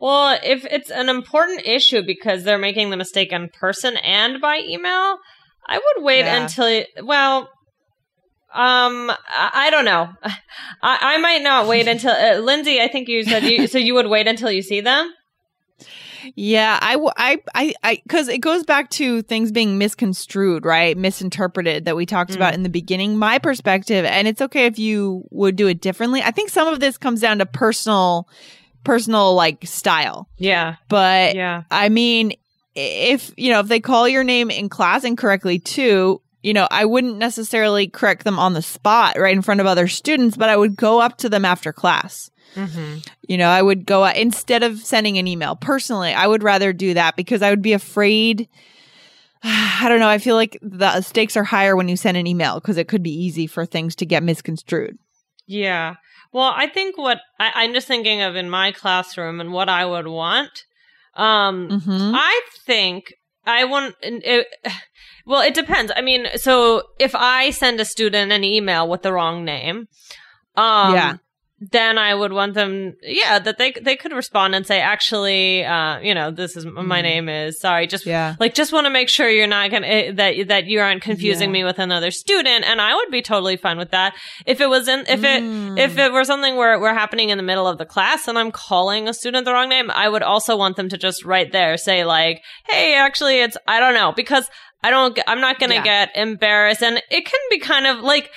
well, 0.00 0.38
if 0.42 0.64
it's 0.64 0.90
an 0.90 1.08
important 1.08 1.66
issue 1.66 2.02
because 2.02 2.44
they're 2.44 2.58
making 2.58 2.90
the 2.90 2.96
mistake 2.96 3.30
in 3.32 3.48
person 3.50 3.96
and 3.98 4.40
by 4.40 4.58
email, 4.58 5.18
I 5.66 5.78
would 5.78 6.04
wait 6.04 6.20
Yeah. 6.24 6.42
until, 6.42 6.84
well, 7.04 7.42
um, 8.54 9.10
I, 9.28 9.50
I 9.54 9.70
don't 9.70 9.84
know. 9.84 10.08
I, 10.82 10.98
I 11.00 11.18
might 11.18 11.42
not 11.42 11.68
wait 11.68 11.86
until, 11.86 12.10
uh, 12.12 12.38
Lindsay, 12.38 12.80
I 12.80 12.88
think 12.88 13.08
you 13.08 13.22
said 13.24 13.44
you, 13.44 13.66
so 13.68 13.78
you 13.78 13.94
would 13.94 14.06
wait 14.08 14.26
until 14.26 14.50
you 14.50 14.62
see 14.62 14.80
them? 14.80 15.12
Yeah, 16.36 16.78
I, 16.80 16.96
I, 17.54 17.74
I, 17.82 18.02
because 18.02 18.28
it 18.28 18.38
goes 18.38 18.64
back 18.64 18.90
to 18.90 19.22
things 19.22 19.52
being 19.52 19.78
misconstrued, 19.78 20.64
right? 20.64 20.96
Misinterpreted 20.96 21.84
that 21.84 21.96
we 21.96 22.06
talked 22.06 22.34
about 22.34 22.52
mm. 22.52 22.56
in 22.56 22.62
the 22.62 22.68
beginning. 22.68 23.16
My 23.16 23.38
perspective, 23.38 24.04
and 24.04 24.28
it's 24.28 24.42
okay 24.42 24.66
if 24.66 24.78
you 24.78 25.24
would 25.30 25.56
do 25.56 25.66
it 25.66 25.80
differently. 25.80 26.22
I 26.22 26.30
think 26.30 26.50
some 26.50 26.68
of 26.68 26.80
this 26.80 26.98
comes 26.98 27.20
down 27.20 27.38
to 27.38 27.46
personal, 27.46 28.28
personal 28.84 29.34
like 29.34 29.66
style. 29.66 30.28
Yeah. 30.36 30.76
But 30.88 31.34
Yeah. 31.34 31.64
I 31.70 31.88
mean, 31.88 32.32
if 32.74 33.32
you 33.36 33.50
know, 33.52 33.60
if 33.60 33.68
they 33.68 33.80
call 33.80 34.08
your 34.08 34.24
name 34.24 34.50
in 34.50 34.68
class 34.68 35.04
incorrectly 35.04 35.58
too, 35.58 36.20
you 36.48 36.54
know, 36.54 36.66
I 36.70 36.86
wouldn't 36.86 37.18
necessarily 37.18 37.88
correct 37.88 38.24
them 38.24 38.38
on 38.38 38.54
the 38.54 38.62
spot 38.62 39.18
right 39.18 39.36
in 39.36 39.42
front 39.42 39.60
of 39.60 39.66
other 39.66 39.86
students, 39.86 40.34
but 40.34 40.48
I 40.48 40.56
would 40.56 40.76
go 40.76 40.98
up 40.98 41.18
to 41.18 41.28
them 41.28 41.44
after 41.44 41.74
class. 41.74 42.30
Mm-hmm. 42.54 43.00
You 43.28 43.36
know, 43.36 43.50
I 43.50 43.60
would 43.60 43.84
go 43.84 44.04
up 44.04 44.16
instead 44.16 44.62
of 44.62 44.78
sending 44.78 45.18
an 45.18 45.26
email. 45.26 45.56
Personally, 45.56 46.14
I 46.14 46.26
would 46.26 46.42
rather 46.42 46.72
do 46.72 46.94
that 46.94 47.16
because 47.16 47.42
I 47.42 47.50
would 47.50 47.60
be 47.60 47.74
afraid. 47.74 48.48
I 49.42 49.90
don't 49.90 50.00
know. 50.00 50.08
I 50.08 50.16
feel 50.16 50.36
like 50.36 50.56
the 50.62 51.02
stakes 51.02 51.36
are 51.36 51.44
higher 51.44 51.76
when 51.76 51.86
you 51.86 51.98
send 51.98 52.16
an 52.16 52.26
email 52.26 52.54
because 52.54 52.78
it 52.78 52.88
could 52.88 53.02
be 53.02 53.12
easy 53.12 53.46
for 53.46 53.66
things 53.66 53.94
to 53.96 54.06
get 54.06 54.22
misconstrued. 54.22 54.98
Yeah. 55.46 55.96
Well, 56.32 56.54
I 56.56 56.66
think 56.66 56.96
what 56.96 57.20
I, 57.38 57.52
I'm 57.56 57.74
just 57.74 57.86
thinking 57.86 58.22
of 58.22 58.36
in 58.36 58.48
my 58.48 58.72
classroom 58.72 59.38
and 59.38 59.52
what 59.52 59.68
I 59.68 59.84
would 59.84 60.06
want. 60.06 60.64
Um, 61.14 61.68
Mm-hmm. 61.68 62.14
I 62.14 62.40
think 62.64 63.12
I 63.48 63.64
want. 63.64 63.96
It, 64.02 64.46
well, 65.26 65.40
it 65.40 65.54
depends. 65.54 65.90
I 65.94 66.02
mean, 66.02 66.26
so 66.36 66.82
if 66.98 67.14
I 67.14 67.50
send 67.50 67.80
a 67.80 67.84
student 67.84 68.30
an 68.32 68.44
email 68.44 68.88
with 68.88 69.02
the 69.02 69.12
wrong 69.12 69.44
name, 69.44 69.88
um, 70.56 70.94
Yeah. 70.94 71.16
Then 71.60 71.98
I 71.98 72.14
would 72.14 72.32
want 72.32 72.54
them, 72.54 72.94
yeah, 73.02 73.40
that 73.40 73.58
they 73.58 73.72
they 73.72 73.96
could 73.96 74.12
respond 74.12 74.54
and 74.54 74.64
say, 74.64 74.80
actually, 74.80 75.64
uh, 75.64 75.98
you 75.98 76.14
know, 76.14 76.30
this 76.30 76.56
is 76.56 76.64
my 76.64 77.02
name 77.02 77.28
is 77.28 77.58
sorry, 77.58 77.86
just. 77.88 78.06
Yeah. 78.06 78.36
like 78.38 78.54
just 78.54 78.72
want 78.72 78.84
to 78.86 78.90
make 78.90 79.08
sure 79.08 79.28
you're 79.28 79.48
not 79.48 79.70
gonna 79.72 79.86
eh, 79.88 80.12
that 80.12 80.48
that 80.48 80.66
you 80.66 80.78
aren't 80.80 81.02
confusing 81.02 81.48
Yeah. 81.50 81.52
me 81.54 81.64
with 81.64 81.78
another 81.80 82.10
student, 82.12 82.64
and 82.64 82.80
I 82.80 82.94
would 82.94 83.10
be 83.10 83.22
totally 83.22 83.56
fine 83.56 83.76
with 83.76 83.90
that 83.90 84.14
if 84.46 84.60
it 84.60 84.68
was 84.68 84.86
in 84.88 85.00
if 85.08 85.24
it 85.24 85.42
Mm. 85.42 85.78
if 85.78 85.98
it 85.98 86.12
were 86.12 86.24
something 86.24 86.54
where 86.56 86.78
we're 86.78 86.94
happening 86.94 87.30
in 87.30 87.38
the 87.38 87.44
middle 87.44 87.66
of 87.66 87.78
the 87.78 87.86
class 87.86 88.28
and 88.28 88.38
I'm 88.38 88.52
calling 88.52 89.08
a 89.08 89.12
student 89.14 89.44
the 89.44 89.52
wrong 89.52 89.68
name, 89.68 89.90
I 89.90 90.08
would 90.08 90.22
also 90.22 90.56
want 90.56 90.76
them 90.76 90.88
to 90.90 90.96
just 90.96 91.24
right 91.24 91.50
there 91.50 91.76
say 91.76 92.04
like, 92.04 92.42
hey, 92.68 92.94
actually, 92.94 93.40
it's 93.40 93.56
I 93.66 93.80
don't 93.80 93.94
know 93.94 94.12
because 94.12 94.48
I 94.84 94.90
don't 94.90 95.18
I'm 95.26 95.40
not 95.40 95.58
gonna 95.58 95.74
Yeah. 95.74 95.82
get 95.82 96.10
embarrassed, 96.14 96.82
and 96.84 97.02
it 97.10 97.24
can 97.26 97.40
be 97.50 97.58
kind 97.58 97.86
of 97.88 97.98
like 98.00 98.30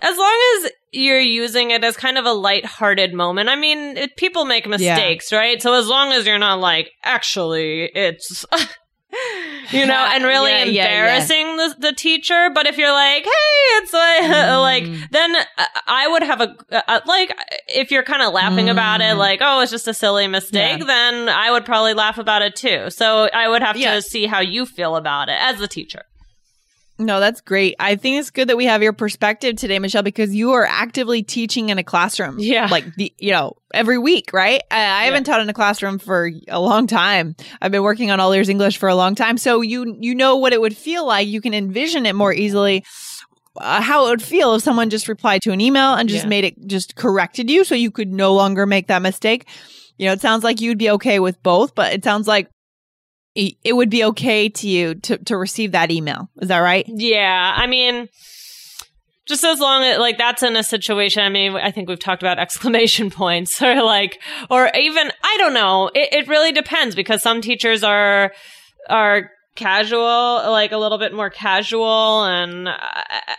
as 0.00 0.16
long 0.16 0.40
as 0.64 0.70
you're 0.92 1.20
using 1.20 1.70
it 1.70 1.82
as 1.84 1.96
kind 1.96 2.18
of 2.18 2.24
a 2.26 2.32
lighthearted 2.32 3.14
moment. 3.14 3.48
I 3.48 3.56
mean, 3.56 3.96
it, 3.96 4.16
people 4.16 4.44
make 4.44 4.66
mistakes, 4.66 5.32
right? 5.32 5.60
So 5.62 5.74
as 5.74 5.88
long 5.88 6.12
as 6.12 6.26
you're 6.26 6.38
not 6.38 6.60
like, 6.60 6.90
actually, 7.04 7.84
it's, 7.94 8.44
you 9.70 9.86
know, 9.86 10.06
and 10.10 10.24
really 10.24 10.50
Yeah, 10.50 10.64
yeah, 10.64 10.64
yeah. 10.64 10.84
embarrassing 10.84 11.56
The, 11.56 11.74
the 11.78 11.92
teacher. 11.92 12.50
But 12.54 12.66
if 12.66 12.76
you're 12.78 12.92
like, 12.92 13.24
hey, 13.24 13.78
it's 13.78 13.92
like, 13.92 14.22
like, 14.30 15.10
then 15.10 15.36
uh, 15.36 15.64
I 15.86 16.08
would 16.08 16.22
have 16.22 16.40
a, 16.40 16.54
uh, 16.88 17.00
like, 17.06 17.34
if 17.68 17.90
you're 17.90 18.02
kind 18.02 18.22
of 18.22 18.32
laughing 18.32 18.68
about 18.68 19.00
it, 19.00 19.14
like, 19.14 19.40
oh, 19.42 19.60
it's 19.60 19.70
just 19.70 19.88
a 19.88 19.94
silly 19.94 20.26
mistake, 20.28 20.80
Yeah. 20.80 20.84
then 20.84 21.28
I 21.28 21.50
would 21.50 21.64
probably 21.64 21.94
laugh 21.94 22.18
about 22.18 22.42
it 22.42 22.54
too. 22.56 22.90
So 22.90 23.28
I 23.32 23.48
would 23.48 23.62
have 23.62 23.76
Yeah. 23.76 23.94
to 23.94 24.02
see 24.02 24.26
how 24.26 24.40
you 24.40 24.66
feel 24.66 24.96
about 24.96 25.28
it 25.28 25.36
as 25.40 25.58
the 25.58 25.68
teacher. 25.68 26.02
No, 27.04 27.20
that's 27.20 27.40
great. 27.40 27.74
I 27.78 27.96
think 27.96 28.18
it's 28.20 28.30
good 28.30 28.48
that 28.48 28.56
we 28.56 28.66
have 28.66 28.82
your 28.82 28.92
perspective 28.92 29.56
today, 29.56 29.78
Michelle, 29.78 30.02
because 30.02 30.34
you 30.34 30.52
are 30.52 30.64
actively 30.64 31.22
teaching 31.22 31.68
in 31.68 31.78
a 31.78 31.82
classroom. 31.82 32.36
Yeah. 32.38 32.68
Like 32.70 32.94
the, 32.94 33.12
you 33.18 33.32
know, 33.32 33.54
every 33.74 33.98
week, 33.98 34.30
right? 34.32 34.62
I, 34.70 34.76
I 34.76 35.04
haven't 35.04 35.24
taught 35.24 35.40
in 35.40 35.48
a 35.48 35.52
classroom 35.54 35.98
for 35.98 36.30
a 36.48 36.60
long 36.60 36.86
time. 36.86 37.34
I've 37.60 37.72
been 37.72 37.82
working 37.82 38.10
on 38.10 38.20
All 38.20 38.32
Ears 38.32 38.48
English 38.48 38.78
for 38.78 38.88
a 38.88 38.94
long 38.94 39.14
time. 39.14 39.36
So 39.38 39.60
you, 39.62 39.96
you 40.00 40.14
know 40.14 40.36
what 40.36 40.52
it 40.52 40.60
would 40.60 40.76
feel 40.76 41.06
like. 41.06 41.26
You 41.28 41.40
can 41.40 41.54
envision 41.54 42.06
it 42.06 42.14
more 42.14 42.32
easily. 42.32 42.84
Uh, 43.56 43.82
how 43.82 44.06
it 44.06 44.10
would 44.10 44.22
feel 44.22 44.54
if 44.54 44.62
someone 44.62 44.88
just 44.88 45.08
replied 45.08 45.42
to 45.42 45.50
an 45.52 45.60
email 45.60 45.92
and 45.94 46.08
just 46.08 46.24
Yeah. 46.24 46.28
made 46.30 46.44
it 46.44 46.66
just 46.66 46.96
corrected 46.96 47.50
you 47.50 47.64
so 47.64 47.74
you 47.74 47.90
could 47.90 48.10
no 48.10 48.32
longer 48.32 48.64
make 48.64 48.86
that 48.86 49.02
mistake. 49.02 49.46
You 49.98 50.06
know, 50.06 50.12
it 50.14 50.20
sounds 50.22 50.42
like 50.42 50.60
you'd 50.62 50.78
be 50.78 50.88
okay 50.92 51.18
with 51.20 51.42
both, 51.42 51.74
but 51.74 51.92
it 51.92 52.02
sounds 52.02 52.26
like 52.26 52.48
it 53.34 53.54
it 53.64 53.72
would 53.74 53.90
be 53.90 54.04
okay 54.04 54.48
to 54.48 54.68
you 54.68 54.94
to, 54.96 55.18
to 55.18 55.36
receive 55.36 55.72
that 55.72 55.90
email. 55.90 56.28
Is 56.40 56.48
that 56.48 56.58
right? 56.58 56.84
Yeah, 56.88 57.54
I 57.56 57.66
mean, 57.66 58.08
just 59.26 59.44
as 59.44 59.60
long 59.60 59.82
as 59.84 59.98
like 59.98 60.18
that's 60.18 60.42
in 60.42 60.56
a 60.56 60.62
situation. 60.62 61.22
I 61.22 61.28
mean, 61.28 61.54
I 61.54 61.70
think 61.70 61.88
we've 61.88 61.98
talked 61.98 62.22
about 62.22 62.38
exclamation 62.46 63.10
points 63.10 63.62
or 63.62 63.82
like, 63.82 64.20
or 64.50 64.70
even 64.74 65.10
I 65.22 65.36
don't 65.38 65.54
know. 65.54 65.90
It, 65.94 66.12
it 66.12 66.28
really 66.28 66.52
depends 66.52 66.94
because 66.94 67.22
some 67.22 67.40
teachers 67.40 67.82
are 67.82 68.32
are 68.88 69.30
casual, 69.54 70.50
like 70.50 70.72
a 70.72 70.78
little 70.78 70.98
bit 70.98 71.12
more 71.14 71.30
casual, 71.30 72.24
and 72.24 72.68
uh, 72.68 72.74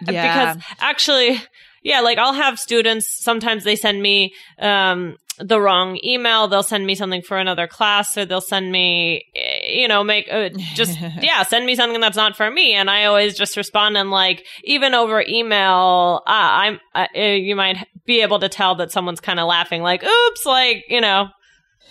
Yeah. 0.07 0.53
because 0.53 0.63
actually. 0.79 1.41
Yeah, 1.85 1.99
like 1.99 2.17
I'll 2.17 2.31
have 2.31 2.59
students, 2.59 3.21
sometimes 3.21 3.65
they 3.65 3.75
send 3.75 4.01
me 4.01 4.33
um 4.57 5.17
the 5.37 5.59
wrong 5.59 5.99
email, 6.01 6.47
they'll 6.47 6.63
send 6.63 6.85
me 6.85 6.95
something 6.95 7.21
for 7.21 7.37
another 7.37 7.67
class 7.67 8.17
or 8.17 8.23
they'll 8.23 8.39
send 8.39 8.71
me 8.71 9.25
you 9.67 9.87
know, 9.87 10.03
make 10.03 10.27
uh, 10.31 10.49
just 10.75 10.99
yeah, 11.21 11.43
send 11.43 11.65
me 11.65 11.75
something 11.75 12.01
that's 12.01 12.17
not 12.17 12.35
for 12.35 12.49
me. 12.49 12.73
And 12.73 12.89
I 12.89 13.05
always 13.05 13.37
just 13.37 13.57
respond 13.57 13.97
and 13.97 14.11
like 14.11 14.45
even 14.63 14.93
over 14.93 15.23
email, 15.27 16.21
uh, 16.25 16.29
I'm 16.29 16.79
uh, 16.95 17.07
you 17.15 17.55
might 17.55 17.87
be 18.05 18.21
able 18.21 18.39
to 18.39 18.49
tell 18.49 18.75
that 18.75 18.91
someone's 18.91 19.21
kind 19.21 19.39
of 19.39 19.47
laughing 19.47 19.81
like 19.81 20.03
oops, 20.03 20.45
like, 20.45 20.83
you 20.89 21.01
know, 21.01 21.27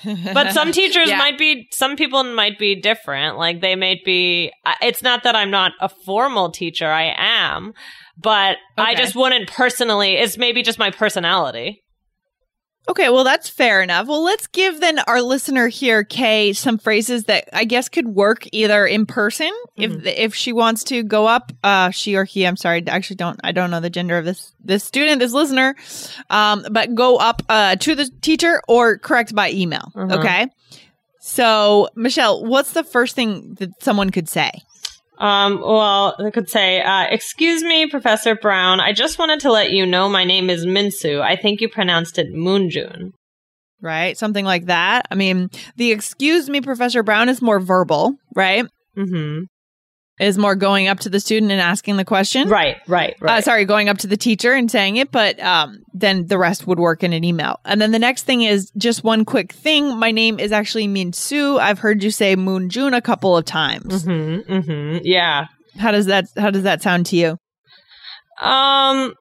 but 0.05 0.52
some 0.52 0.73
teachers 0.81 1.09
Yeah. 1.09 1.19
might 1.19 1.38
be 1.38 1.69
some 1.73 1.97
people 1.97 2.25
might 2.25 2.59
be 2.59 2.75
different. 2.81 3.38
Like 3.38 3.61
they 3.61 3.76
might 3.76 4.05
be 4.05 4.52
it's 4.81 5.02
not 5.02 5.23
that 5.25 5.37
i'm 5.37 5.50
not 5.50 5.73
a 5.81 5.88
formal 5.88 6.50
teacher 6.50 6.87
i 6.88 7.14
am 7.17 7.73
but 8.17 8.57
i 8.79 8.95
just 8.95 9.14
wouldn't 9.14 9.49
personally 9.49 10.14
it's 10.14 10.37
maybe 10.38 10.62
just 10.62 10.79
my 10.79 10.91
personality 10.91 11.82
Okay, 12.89 13.11
well, 13.11 13.23
that's 13.23 13.49
fair 13.49 13.81
enough. 13.81 14.09
Well, 14.09 14.25
let's 14.25 14.49
give 14.49 14.81
then 14.81 14.99
our 15.07 15.23
listener 15.23 15.69
here, 15.69 16.03
Kay, 16.03 16.53
some 16.53 16.79
phrases 16.79 17.25
that 17.25 17.49
I 17.53 17.65
guess 17.65 17.89
could 17.89 18.09
work 18.09 18.45
either 18.51 18.85
in 18.85 19.07
person 19.07 19.53
if 19.77 20.05
if 20.05 20.35
she 20.35 20.53
wants 20.53 20.83
to 20.85 21.05
go 21.05 21.27
up, 21.27 21.53
uh, 21.62 21.91
she 21.91 22.17
or 22.17 22.25
he. 22.25 22.45
I'm 22.45 22.57
sorry, 22.57 22.83
I 22.89 22.91
actually 22.91 23.17
don't 23.17 23.39
I 23.45 23.53
don't 23.53 23.71
know 23.71 23.79
the 23.79 23.89
gender 23.89 24.19
of 24.19 24.25
this 24.25 24.53
this 24.65 24.83
student, 24.83 25.21
this 25.21 25.33
listener, 25.33 25.77
um, 26.29 26.67
but 26.73 26.95
go 26.95 27.19
up 27.19 27.43
uh, 27.49 27.77
to 27.77 27.95
the 27.95 28.11
teacher 28.21 28.61
or 28.67 28.99
correct 28.99 29.33
by 29.33 29.53
email. 29.53 29.93
Okay. 29.97 30.49
So, 31.21 31.89
Michelle, 31.95 32.45
what's 32.45 32.73
the 32.73 32.83
first 32.83 33.15
thing 33.15 33.55
that 33.61 33.81
someone 33.81 34.11
could 34.11 34.29
say? 34.29 34.51
Um, 35.19 35.61
well, 35.61 36.16
I 36.19 36.31
could 36.31 36.49
say, 36.49 36.81
uh, 36.81 37.04
excuse 37.11 37.62
me, 37.62 37.87
Professor 37.87 38.35
Brown. 38.35 38.81
I 38.81 38.92
just 38.92 39.19
wanted 39.19 39.40
to 39.40 39.52
let 39.52 39.71
you 39.71 39.87
know 39.87 40.09
my 40.09 40.25
name 40.25 40.50
is 40.50 40.66
Minsu. 40.66 41.21
I 41.21 41.37
think 41.37 41.61
you 41.61 41.69
pronounced 41.69 42.19
it 42.19 42.33
Moonjun. 42.33 43.12
Right, 43.81 44.16
something 44.16 44.45
like 44.45 44.66
that. 44.66 45.07
I 45.11 45.16
mean, 45.16 45.50
the 45.76 45.90
excuse 45.90 46.49
me, 46.49 46.61
Professor 46.61 47.02
Brown 47.02 47.28
is 47.28 47.42
more 47.42 47.61
verbal, 47.61 48.14
right? 48.35 48.64
Mm-hmm. 48.97 49.45
Is 50.23 50.38
more 50.38 50.55
going 50.55 50.87
up 50.87 51.00
to 51.00 51.09
the 51.11 51.19
student 51.19 51.50
and 51.50 51.61
asking 51.61 51.97
the 51.97 52.05
question. 52.05 52.49
Right, 52.49 52.76
right, 52.87 53.17
Uh, 53.21 53.41
sorry, 53.41 53.64
going 53.64 53.88
up 53.88 53.99
to 53.99 54.07
the 54.07 54.17
teacher 54.17 54.52
and 54.52 54.71
saying 54.71 54.97
it, 54.97 55.11
but 55.11 55.41
um, 55.41 55.79
then 55.93 56.26
the 56.29 56.38
rest 56.38 56.67
would 56.67 56.79
work 56.79 57.02
in 57.02 57.12
an 57.12 57.25
email. 57.25 57.59
And 57.64 57.81
then 57.81 57.91
the 57.91 57.99
next 57.99 58.23
thing 58.23 58.43
is 58.43 58.71
just 58.79 59.02
one 59.02 59.25
quick 59.25 59.52
thing. 59.52 59.99
My 59.99 60.12
name 60.12 60.38
is 60.38 60.52
actually 60.52 60.87
Min 60.87 61.12
Su. 61.12 61.59
I've 61.59 61.81
heard 61.81 62.02
you 62.05 62.11
say 62.12 62.37
Moon 62.37 62.69
June 62.71 62.95
a 62.95 63.00
couple 63.02 63.37
of 63.37 63.45
times. 63.45 64.05
mm-hmm, 64.05 64.52
mm-hmm. 64.52 64.99
Yeah. 65.02 65.47
How 65.79 65.91
does 65.91 66.07
that 66.07 66.26
How 66.37 66.50
does 66.50 66.62
that 66.62 66.83
sound 66.83 67.07
to 67.07 67.17
you? 67.17 67.31
Um, 68.41 69.14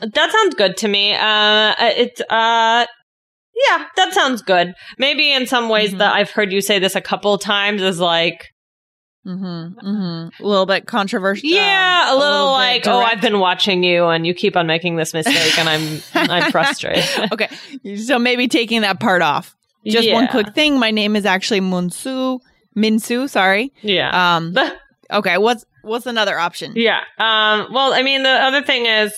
that 0.00 0.30
sounds 0.32 0.54
good 0.54 0.76
to 0.78 0.88
me. 0.88 1.14
Uh, 1.14 1.74
it, 1.80 2.20
uh, 2.30 2.86
yeah, 3.54 3.84
that 3.96 4.12
sounds 4.12 4.42
good. 4.42 4.74
Maybe 4.98 5.32
in 5.32 5.46
some 5.46 5.68
ways 5.68 5.92
Mhm. 5.94 5.98
that 5.98 6.14
I've 6.14 6.30
heard 6.30 6.52
you 6.52 6.60
say 6.60 6.78
this 6.78 6.94
a 6.96 7.00
couple 7.00 7.34
of 7.34 7.40
times 7.40 7.82
is 7.82 8.00
like, 8.00 8.48
Mm-hmm. 9.26 9.78
Mm-hmm. 9.86 10.42
A 10.42 10.46
little 10.46 10.66
bit 10.66 10.86
controversial. 10.86 11.48
yeah, 11.48 12.06
um, 12.08 12.16
a 12.16 12.18
little 12.18 12.46
bit 12.48 12.52
like, 12.52 12.86
oh. 12.88 13.00
I've 13.00 13.20
been 13.20 13.38
watching 13.38 13.84
you 13.84 14.06
and 14.06 14.26
you 14.26 14.34
keep 14.34 14.56
on 14.56 14.66
making 14.66 14.96
this 14.96 15.14
mistake 15.14 15.58
and 15.58 15.68
I'm, 15.68 16.02
I'm 16.14 16.50
frustrated. 16.52 17.04
okay, 17.32 17.48
so 17.96 18.18
maybe 18.18 18.48
taking 18.48 18.80
that 18.82 18.98
part 19.00 19.22
off. 19.22 19.54
Just 19.86 20.10
one 20.12 20.28
quick 20.28 20.54
thing. 20.54 20.78
My 20.78 20.90
name 20.90 21.16
is 21.16 21.26
actually 21.26 21.60
Munsu. 21.60 22.40
Minsu, 22.76 23.28
sorry. 23.28 23.72
Yeah. 23.82 24.36
Um. 24.36 24.56
Okay. 25.10 25.36
What's 25.36 25.66
What's 25.82 26.06
another 26.06 26.38
option? 26.38 26.72
Yeah. 26.74 27.00
Um, 27.18 27.66
well, 27.70 27.92
I 27.92 28.02
mean, 28.02 28.22
the 28.22 28.30
other 28.30 28.62
thing 28.62 28.86
is 28.86 29.12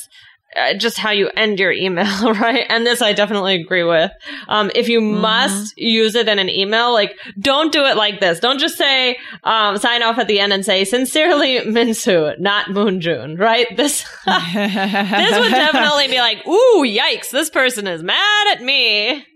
just 0.78 0.98
how 0.98 1.10
you 1.10 1.30
end 1.36 1.58
your 1.58 1.72
email, 1.72 2.32
right? 2.34 2.64
And 2.68 2.86
this 2.86 3.02
I 3.02 3.12
definitely 3.12 3.60
agree 3.60 3.84
with. 3.84 4.10
Um, 4.48 4.70
if 4.74 4.88
you 4.88 5.00
must 5.00 5.76
use 5.78 6.14
it 6.14 6.28
in 6.28 6.38
an 6.38 6.48
email, 6.48 6.92
like, 6.92 7.16
don't 7.38 7.72
do 7.72 7.84
it 7.84 7.96
like 7.96 8.20
this. 8.20 8.40
Don't 8.40 8.58
just 8.58 8.76
say, 8.76 9.16
um, 9.42 9.78
sign 9.78 10.02
off 10.02 10.18
at 10.18 10.28
the 10.28 10.40
end 10.40 10.52
and 10.52 10.64
say, 10.64 10.84
sincerely, 10.84 11.58
Minsu, 11.60 12.38
not 12.38 12.66
Moonjun, 12.66 13.38
right? 13.38 13.66
This, 13.76 14.02
this 14.24 15.38
would 15.38 15.50
definitely 15.50 16.08
be 16.08 16.18
like, 16.18 16.46
ooh, 16.46 16.84
yikes, 16.84 17.30
this 17.30 17.50
person 17.50 17.86
is 17.86 18.02
mad 18.02 18.56
at 18.56 18.62
me. 18.62 19.26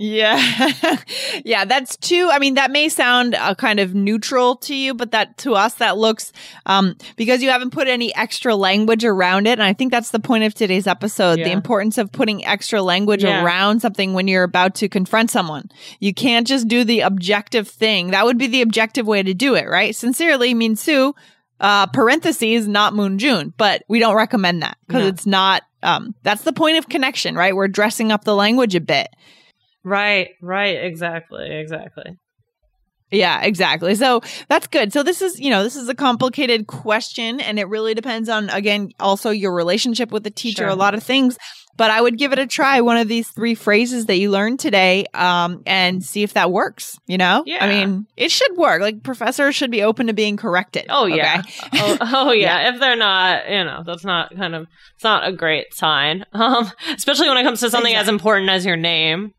Yeah. 0.00 0.38
yeah, 1.44 1.64
that's 1.64 1.96
too 1.96 2.28
I 2.32 2.38
mean 2.38 2.54
that 2.54 2.70
may 2.70 2.88
sound 2.88 3.34
uh, 3.34 3.54
kind 3.54 3.80
of 3.80 3.94
neutral 3.94 4.56
to 4.56 4.74
you, 4.74 4.94
but 4.94 5.10
that 5.10 5.36
to 5.38 5.54
us 5.54 5.74
that 5.74 5.98
looks 5.98 6.32
um 6.66 6.96
because 7.16 7.42
you 7.42 7.50
haven't 7.50 7.70
put 7.70 7.88
any 7.88 8.14
extra 8.14 8.54
language 8.54 9.04
around 9.04 9.46
it 9.46 9.52
and 9.58 9.62
I 9.62 9.72
think 9.72 9.90
that's 9.92 10.10
the 10.10 10.20
point 10.20 10.44
of 10.44 10.54
today's 10.54 10.86
episode, 10.86 11.36
the 11.38 11.50
importance 11.52 11.98
of 11.98 12.12
putting 12.12 12.44
extra 12.44 12.80
language 12.82 13.24
Yeah. 13.24 13.44
around 13.44 13.80
something 13.80 14.14
when 14.14 14.28
you're 14.28 14.44
about 14.44 14.74
to 14.76 14.88
confront 14.88 15.30
someone. 15.30 15.68
You 16.00 16.14
can't 16.14 16.46
just 16.46 16.68
do 16.68 16.84
the 16.84 17.00
objective 17.00 17.68
thing. 17.68 18.12
That 18.12 18.24
would 18.24 18.38
be 18.38 18.46
the 18.46 18.62
objective 18.62 19.06
way 19.06 19.22
to 19.22 19.34
do 19.34 19.54
it, 19.54 19.68
right? 19.68 19.94
Sincerely 19.94 20.54
Minsu 20.54 21.12
uh 21.60 21.86
parentheses 21.88 22.68
not 22.68 22.94
Moon 22.94 23.18
June, 23.18 23.52
but 23.56 23.82
we 23.88 23.98
don't 23.98 24.14
recommend 24.14 24.62
that 24.62 24.76
because 24.86 25.02
No. 25.02 25.08
it's 25.08 25.26
not 25.26 25.62
um 25.82 26.14
that's 26.22 26.42
the 26.42 26.52
point 26.52 26.78
of 26.78 26.88
connection, 26.88 27.34
right? 27.34 27.54
We're 27.54 27.66
dressing 27.68 28.12
up 28.12 28.22
the 28.24 28.34
language 28.36 28.74
a 28.76 28.80
bit. 28.80 29.08
Right, 29.84 30.30
right, 30.42 30.84
exactly, 30.84 31.48
exactly. 31.50 32.16
Yeah, 33.10 33.40
exactly. 33.42 33.94
So 33.94 34.20
that's 34.48 34.66
good. 34.66 34.92
So 34.92 35.02
this 35.02 35.22
is, 35.22 35.40
you 35.40 35.48
know, 35.48 35.62
this 35.62 35.76
is 35.76 35.88
a 35.88 35.94
complicated 35.94 36.66
question 36.66 37.40
and 37.40 37.58
it 37.58 37.66
really 37.68 37.94
depends 37.94 38.28
on, 38.28 38.50
again, 38.50 38.90
also 39.00 39.30
your 39.30 39.54
relationship 39.54 40.12
with 40.12 40.24
the 40.24 40.30
teacher, 40.30 40.64
Sure. 40.64 40.68
a 40.68 40.74
lot 40.74 40.92
of 40.94 41.02
things. 41.02 41.38
But 41.78 41.90
I 41.90 42.02
would 42.02 42.18
give 42.18 42.32
it 42.32 42.40
a 42.40 42.46
try, 42.46 42.80
one 42.80 42.96
of 42.96 43.06
these 43.08 43.28
three 43.30 43.54
phrases 43.54 44.06
that 44.06 44.16
you 44.18 44.30
learned 44.30 44.58
today, 44.58 45.06
um, 45.14 45.62
and 45.64 46.02
see 46.02 46.24
if 46.24 46.34
that 46.34 46.50
works, 46.50 46.98
you 47.06 47.16
know? 47.16 47.44
Yeah. 47.46 47.64
I 47.64 47.68
mean, 47.68 48.04
it 48.16 48.30
should 48.32 48.56
work. 48.56 48.82
Like 48.82 49.04
professors 49.04 49.54
should 49.54 49.70
be 49.70 49.82
open 49.84 50.08
to 50.08 50.12
being 50.12 50.36
corrected. 50.36 50.86
Oh 50.90 51.06
yeah. 51.06 51.38
okay? 51.40 51.50
oh, 51.74 51.98
oh 52.28 52.32
yeah. 52.32 52.74
If 52.74 52.80
they're 52.80 52.96
not, 52.96 53.48
you 53.48 53.62
know, 53.64 53.84
that's 53.86 54.04
not 54.04 54.36
kind 54.36 54.54
of 54.56 54.66
it's 54.96 55.04
not 55.04 55.26
a 55.26 55.32
great 55.32 55.72
sign. 55.72 56.26
Um, 56.34 56.70
especially 56.94 57.28
when 57.28 57.38
it 57.38 57.44
comes 57.44 57.60
to 57.60 57.70
something 57.70 57.94
as 57.94 58.08
important 58.08 58.50
as 58.50 58.66
your 58.66 58.76
name. 58.76 59.32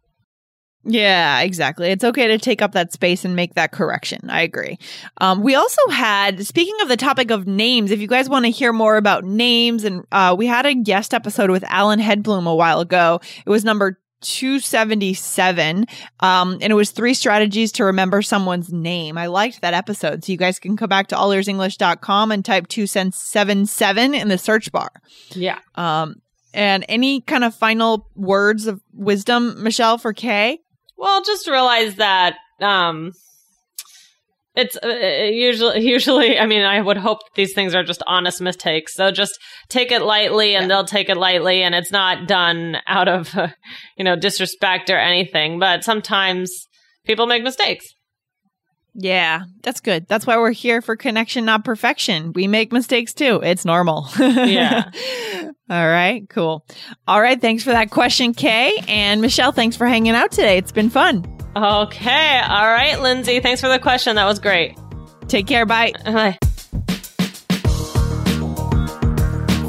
Yeah, 0.86 1.42
exactly. 1.42 1.90
It's 1.90 2.04
okay 2.04 2.28
to 2.28 2.38
take 2.38 2.62
up 2.62 2.72
that 2.72 2.94
space 2.94 3.26
and 3.26 3.36
make 3.36 3.56
that 3.56 3.72
correction. 3.72 4.30
I 4.30 4.42
agree. 4.42 4.80
Um, 5.18 5.44
we 5.44 5.54
also 5.56 5.82
had, 5.90 6.46
speaking 6.46 6.76
of 6.82 6.88
the 6.88 6.98
topic 6.98 7.32
of 7.32 7.46
names, 7.46 7.92
if 7.92 8.00
you 8.00 8.08
guys 8.08 8.30
want 8.30 8.46
to 8.46 8.52
hear 8.52 8.72
more 8.72 8.96
about 8.96 9.26
names, 9.26 9.84
and 9.84 10.06
uh, 10.12 10.36
we 10.38 10.48
had 10.48 10.66
a 10.66 10.74
guest 10.74 11.14
episode 11.14 11.52
with 11.52 11.64
Alan 11.66 12.00
Headbloom 12.00 12.48
a 12.48 12.56
while 12.56 12.80
ago. 12.80 13.20
It 13.46 13.50
was 13.50 13.66
number 13.66 14.00
277. 14.22 15.86
Um, 16.20 16.54
and 16.62 16.72
it 16.72 16.76
was 16.76 16.92
three 16.92 17.14
strategies 17.14 17.72
to 17.74 17.86
remember 17.86 18.22
someone's 18.22 18.72
name. 18.72 19.18
I 19.18 19.28
liked 19.28 19.62
that 19.62 19.74
episode. 19.74 20.24
So 20.24 20.32
you 20.32 20.38
guys 20.38 20.60
can 20.60 20.78
come 20.78 20.90
back 20.90 21.08
to 21.08 21.16
allearsenglish.com 21.16 22.32
and 22.32 22.44
type 22.44 22.68
277 22.68 24.14
in 24.14 24.28
the 24.28 24.38
search 24.38 24.72
bar. 24.72 24.92
Yeah. 25.32 25.60
Um, 25.76 26.22
and 26.54 26.84
any 26.90 27.22
kind 27.22 27.44
of 27.44 27.54
final 27.54 28.10
words 28.16 28.68
of 28.68 28.82
wisdom, 28.94 29.62
Michelle, 29.64 29.98
for 29.98 30.14
Kay? 30.14 30.60
Well, 31.00 31.24
just 31.24 31.48
realize 31.48 31.96
that 31.96 32.36
um 32.60 33.14
it's 34.56 34.76
uh, 34.84 35.30
usually 35.32 35.82
usually 35.96 36.38
I 36.38 36.46
mean 36.46 36.64
I 36.64 36.82
would 36.82 36.98
hope 36.98 37.20
these 37.36 37.54
things 37.54 37.74
are 37.74 37.84
just 37.84 38.04
honest 38.06 38.42
mistakes. 38.42 38.96
So 38.96 39.10
just 39.12 39.40
take 39.70 39.92
it 39.92 40.02
lightly 40.02 40.56
and 40.56 40.70
they'll 40.70 40.84
take 40.86 41.10
it 41.10 41.16
lightly 41.18 41.64
and 41.64 41.74
it's 41.74 41.92
not 41.92 42.28
done 42.28 42.78
out 42.86 43.08
of 43.08 43.36
uh, 43.36 43.48
you 43.98 44.04
know 44.04 44.16
disrespect 44.16 44.90
or 44.90 44.98
anything, 44.98 45.58
but 45.58 45.84
sometimes 45.84 46.68
people 47.06 47.26
make 47.26 47.44
mistakes. 47.44 47.94
Yeah, 48.96 49.44
that's 49.64 49.80
good. 49.80 50.08
That's 50.08 50.28
why 50.28 50.38
we're 50.38 50.52
here 50.52 50.82
for 50.82 50.98
connection, 50.98 51.46
not 51.46 51.64
perfection. 51.64 52.34
We 52.34 52.48
make 52.48 52.74
mistakes 52.74 53.14
too. 53.14 53.40
It's 53.42 53.64
normal. 53.64 54.10
Yeah. 54.20 54.92
All 55.70 55.88
right, 55.88 56.28
cool. 56.30 56.66
All 57.08 57.22
right, 57.22 57.40
thanks 57.40 57.64
for 57.64 57.70
that 57.72 57.92
question, 57.92 58.34
Kay. 58.34 58.84
And 58.88 59.22
Michelle, 59.22 59.52
thanks 59.52 59.76
for 59.76 59.86
hanging 59.86 60.16
out 60.16 60.32
today. 60.32 60.58
It's 60.58 60.72
been 60.72 60.90
fun. 60.90 61.26
Okay. 61.56 62.40
All 62.40 62.68
right, 62.68 63.00
Lindsay, 63.02 63.40
thanks 63.40 63.62
for 63.62 63.70
the 63.70 63.80
question. 63.80 64.16
That 64.16 64.26
was 64.26 64.40
great. 64.40 64.78
Take 65.28 65.46
care. 65.46 65.66
Bye. 65.66 65.94
Bye. 66.06 66.40